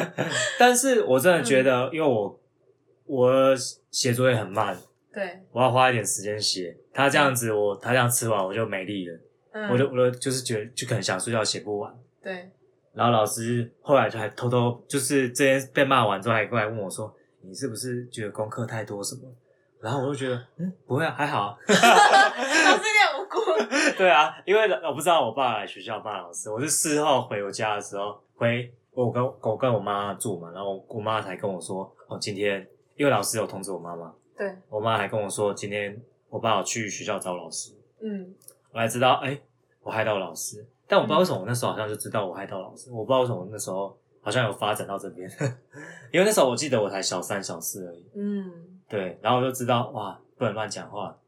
[0.59, 2.41] 但是我真的觉得，因为我
[3.07, 3.54] 我
[3.90, 4.76] 写作业很慢，
[5.12, 6.76] 对，我要花一点时间写。
[6.92, 9.18] 他这样子，我他这样吃完我就没力了，
[9.52, 11.94] 嗯，我就我就就是觉得就可能想睡觉写不完。
[12.22, 12.50] 对，
[12.92, 19.22] 然后老师后来就还偷偷，就是这件被骂完之后，还过来问我说：“你是不是觉得功课太多什么？”
[19.80, 21.59] 然后我就觉得，嗯，不会啊，还好啊。
[21.68, 23.38] 老师有点无辜。
[23.96, 32.66] 对啊，因为我不知道我爸来学校骂老师，我是事后回我家的时候，回我跟我跟我妈住嘛，然后我妈才跟我说，哦，今天
[32.97, 38.34] 因为老师有通知我妈妈，对，我妈还跟我说，今天我爸有去学校找老师，嗯。
[38.72, 39.40] 我才知道，哎、
[39.82, 40.66] 我害到老师。
[40.86, 45.28] 但我不知道为什么我那时候好像就知道我害到老师，我不知道为什么我那时候好像有发展到这边，
[46.12, 48.53] 因为那时候我记得我才小三小四而已，嗯，
[48.86, 51.18] 对，然后我就知道哇，不能乱讲话，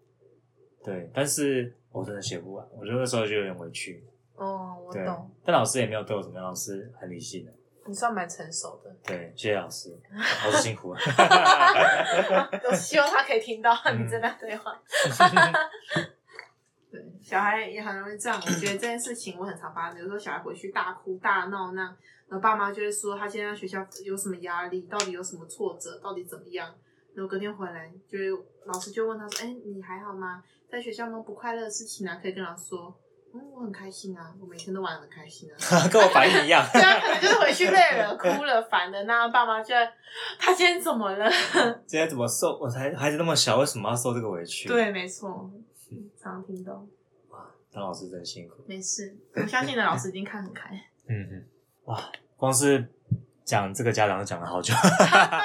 [0.85, 4.05] 对，但是我真的写不完，我觉得那时候就有点委屈，
[4.37, 7.53] 哦，我对懂，，但老师也没有对我怎么样，老师很理性的，
[7.89, 8.95] 你算蛮成熟的。
[9.03, 9.99] 对，谢谢老师，
[10.45, 11.01] 老师辛苦了，
[12.71, 14.77] 我希望他可以听到嗯你这段对话。
[16.93, 18.39] 对，小孩也很容易这样。
[18.39, 21.83] 我觉得这件事情我很常发生，有时候小孩回去大哭大闹那，
[22.29, 26.75] 然后爸妈就会说他现在在学校有什么压力，到底有什么挫折，到底怎么样。
[27.15, 28.29] 然后隔天回来，就会
[28.67, 30.45] 老师就问他说：“哎，你还好吗？
[30.71, 32.19] 在学校有不快乐的事情啊？
[32.23, 32.95] 可以跟老师说。”
[33.35, 35.55] 嗯，我很开心啊，我每天都玩的很开心啊。
[35.93, 36.65] 跟我反应一样。
[36.73, 39.89] 对啊，可能就是回去累了、哭了、 烦的，那爸妈就会
[40.39, 41.31] 他今天怎么了？
[41.87, 42.59] 今天怎么受？
[42.59, 45.51] 我才孩子那么小，为什么要受这个委屈？，对，没错，
[46.21, 46.87] 常听到。
[47.31, 48.65] 哇当老师真辛苦。
[48.67, 50.71] 没事，我相信你的老师已经看很开。
[51.09, 51.45] 嗯嗯，
[51.85, 52.89] 哇，光是
[53.49, 54.75] 讲这个家长就讲了好久。
[54.77, 55.41] 对啊，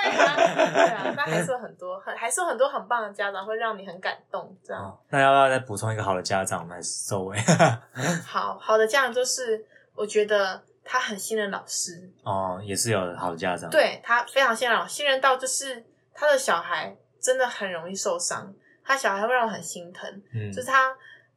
[0.73, 4.53] 对啊，但 还是有很多很还是有很多很棒的家长会让你很感动。
[4.61, 7.37] 这样哦那要不要再补充一个好的家长，来收尾？
[8.27, 15.81] 好好的家长就是，我觉得他很信任老师，哦，也是有好的家长。，对他非常信任老师，信任到就是
[16.13, 20.93] 他的小孩真的很容易受伤，他小孩会让我很心疼，嗯就是他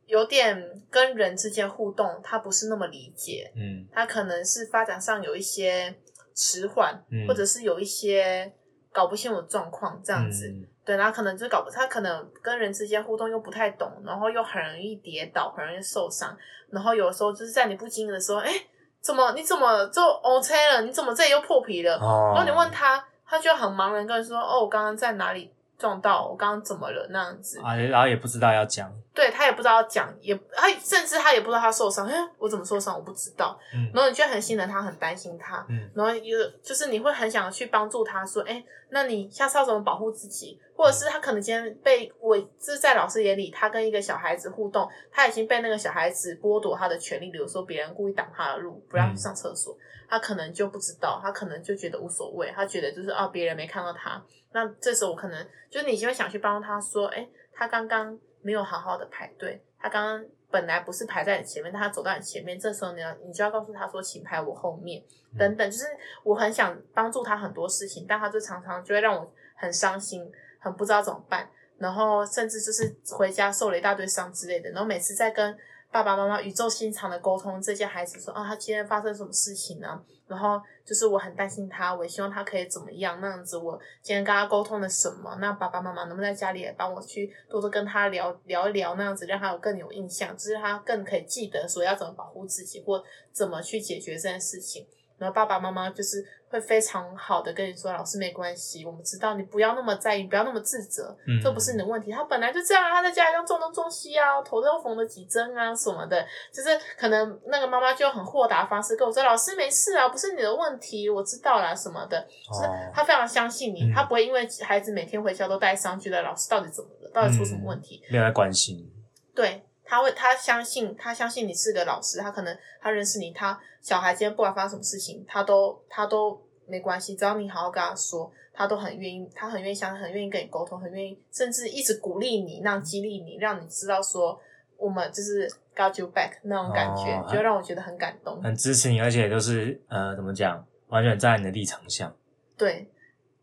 [0.06, 5.94] 有点跟人之间互动，他不是那么理解，嗯他可能是发展上有一些
[6.36, 8.52] 迟缓，嗯或者是有一些
[8.92, 10.46] 搞不清楚的状况这样子。
[10.48, 16.38] 嗯对，然后可能就搞不，他可能跟人之间互动又不太懂，然后又很容易跌倒，很容易受伤，
[16.70, 18.52] 然后有时候就是在你不经意的时候，哎，
[19.00, 20.82] 怎么你怎么就 OK 了？
[20.82, 21.96] 你怎么这里又破皮了？
[21.96, 26.24] 哦，然后你问他，他就很茫然跟你说，哦，我刚刚在哪里撞到？
[26.28, 27.04] 我刚刚怎么了？
[27.10, 28.88] 那样子，啊，然后也不知道要讲。
[29.16, 32.94] 对他也不知道讲，也他甚至他也不知道他受伤，哎，我怎么受伤？
[32.94, 33.58] 我不知道。
[33.74, 40.60] 嗯然后你就很心疼他，很担心他，嗯然后有就是你会很想去帮助他，说，哎，那你下次要怎么保护自己？
[40.76, 49.74] 或者是他可能今天被我，就是在老师眼里，他跟一个小孩子互动，他已经被那个小孩子剥夺他的权利，比如说别人故意挡他的路，不让上厕所，
[50.10, 65.02] 他可能就不知道，他可能就觉得无所谓，他觉得就是啊，别人没看到他，那这时候我可能就是你就会想去帮他说，哎，他刚刚没有好好的排队，他刚刚本来不是排在你前面，但他走到你前面，这时候你要你就要告诉他说，请排我后面，
[65.36, 65.86] 等等，就是
[66.22, 70.30] 我很想帮助他很多事情，但他就常常就会让我很伤心，
[70.60, 75.58] 很不知道怎么办，然后甚至就是回家受了一大堆伤之类的，然后每次在跟
[75.90, 83.56] 爸爸妈妈语重心长的沟通这些孩子说啊，他今天发生什么事情呢、然后就是我很担心他，我希望他可以怎么样那样子。
[83.56, 85.34] 我今天跟他沟通了什么？
[85.40, 94.86] 那爸爸妈妈能不能在家里也帮我去多多跟他聊聊一聊，那样子让他有更有印象，就是他更可以记得说要怎么保护自己或怎么去解决这件事情。
[95.18, 102.12] 然后爸爸妈妈就是会非常好的跟你说，老师没关系，我们知道你不要那么在意，不要那么自责，嗯这不是你的问题。
[102.12, 118.90] 他本来就这样啊，他在家里用中东中西啊，头都缝了几针啊什么的，就是可能那个妈妈就很豁达的方式跟我说，老师没事啊，不是你的问题，我知道啦什么的，就是哦他非常相信你，嗯他不会因为孩子每天回家都带伤，觉得老师到底怎么了，到底出什么问题，没有在关心。
[119.34, 134.38] 对，他会，他相信，他相信你是个老师，他可能他认识你，他小孩今天不管发生什么事情，他都他都没关系，只要你好好跟他说，他都很愿意，他很愿意相，很愿意跟你沟通，很愿意，甚至一直鼓励你，那样激励你，让你知道说
[134.76, 138.42] 我们就是 got you back 那种感觉，哦就让我觉得很感动。
[138.42, 142.12] 很支持你，而且都是呃，怎么讲，完全站在你的立场下。
[142.56, 142.90] 对，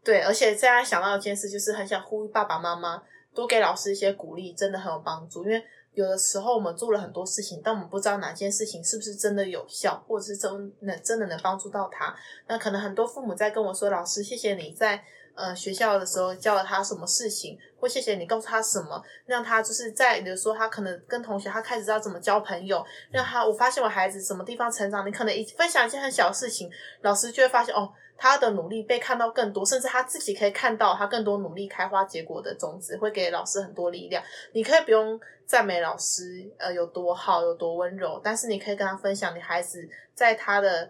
[0.03, 3.01] 对，而且现在想到一件事，就是很想呼吁爸爸妈妈
[3.33, 5.43] 多给老师一些鼓励，真的很有帮助。
[5.43, 5.63] 因为
[5.93, 12.15] 有的时候我们做了很多事情，但我们不知道哪件事情是不是真的有效，或者是真能真的能帮助到他。
[12.47, 15.03] 那可能很多父母在跟我说：“老师，谢谢你在
[15.35, 26.71] 呃学校的时候教了他什么事情，或谢谢你告诉他什么，让他就是在比如说他可能跟同学他开始知道怎么交朋友，让他我发现我孩子什么地方成长，你可能一分享一件很小的事情，
[27.01, 34.23] 老师就会发现哦。”他的努力被看到更多，甚至他自己可以看到他更多努力开花结果的种子，会给老师很多力量。
[34.53, 40.89] 你可以不用赞美老师，呃，有多好，有多温柔，但是你可以跟他分享你孩子在他的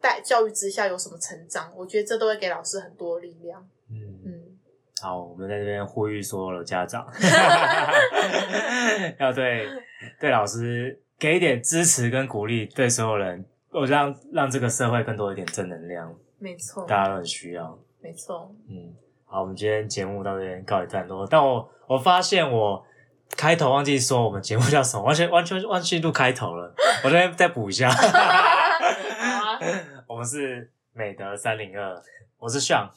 [0.00, 1.72] 带教育之下有什么成长。
[1.76, 3.64] 我觉得这都会给老师很多力量。
[3.88, 4.58] 嗯，嗯，
[5.00, 7.06] 好，我们在这边呼吁所有的家长，
[9.20, 9.68] 要对
[10.18, 17.78] 对老师给一点支持跟鼓励，对所有人，我让让这个社会更多一点正能量，没错，大家都很需要。
[18.00, 18.50] 没错。
[18.68, 21.26] 嗯，好，我们今天节目到这边告一段落。
[21.26, 22.84] 但我我发现我
[23.36, 26.72] 开头忘记说我们节目叫什么，完全完全忘记录开头了，
[27.04, 27.90] 我这边再补一下。
[27.90, 29.58] 好啊，
[30.06, 32.00] 我们是美德三零二，
[32.38, 32.88] 我是向，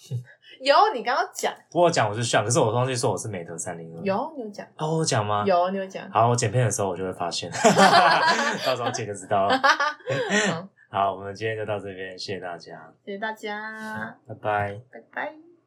[0.62, 4.04] 有你刚刚讲，我有讲我是向，可是我忘记说我是美德三零二。
[4.04, 5.44] 有你有讲，哦，我有讲吗？。
[5.46, 6.10] 有你有讲。
[6.12, 7.50] 好，我剪片的时候我就会发现，
[8.66, 9.58] 到时候剪就知道了。
[9.58, 14.82] 好，好，我们今天就到这边，谢谢大家，谢谢大家，拜拜。
[14.92, 15.49] 拜拜。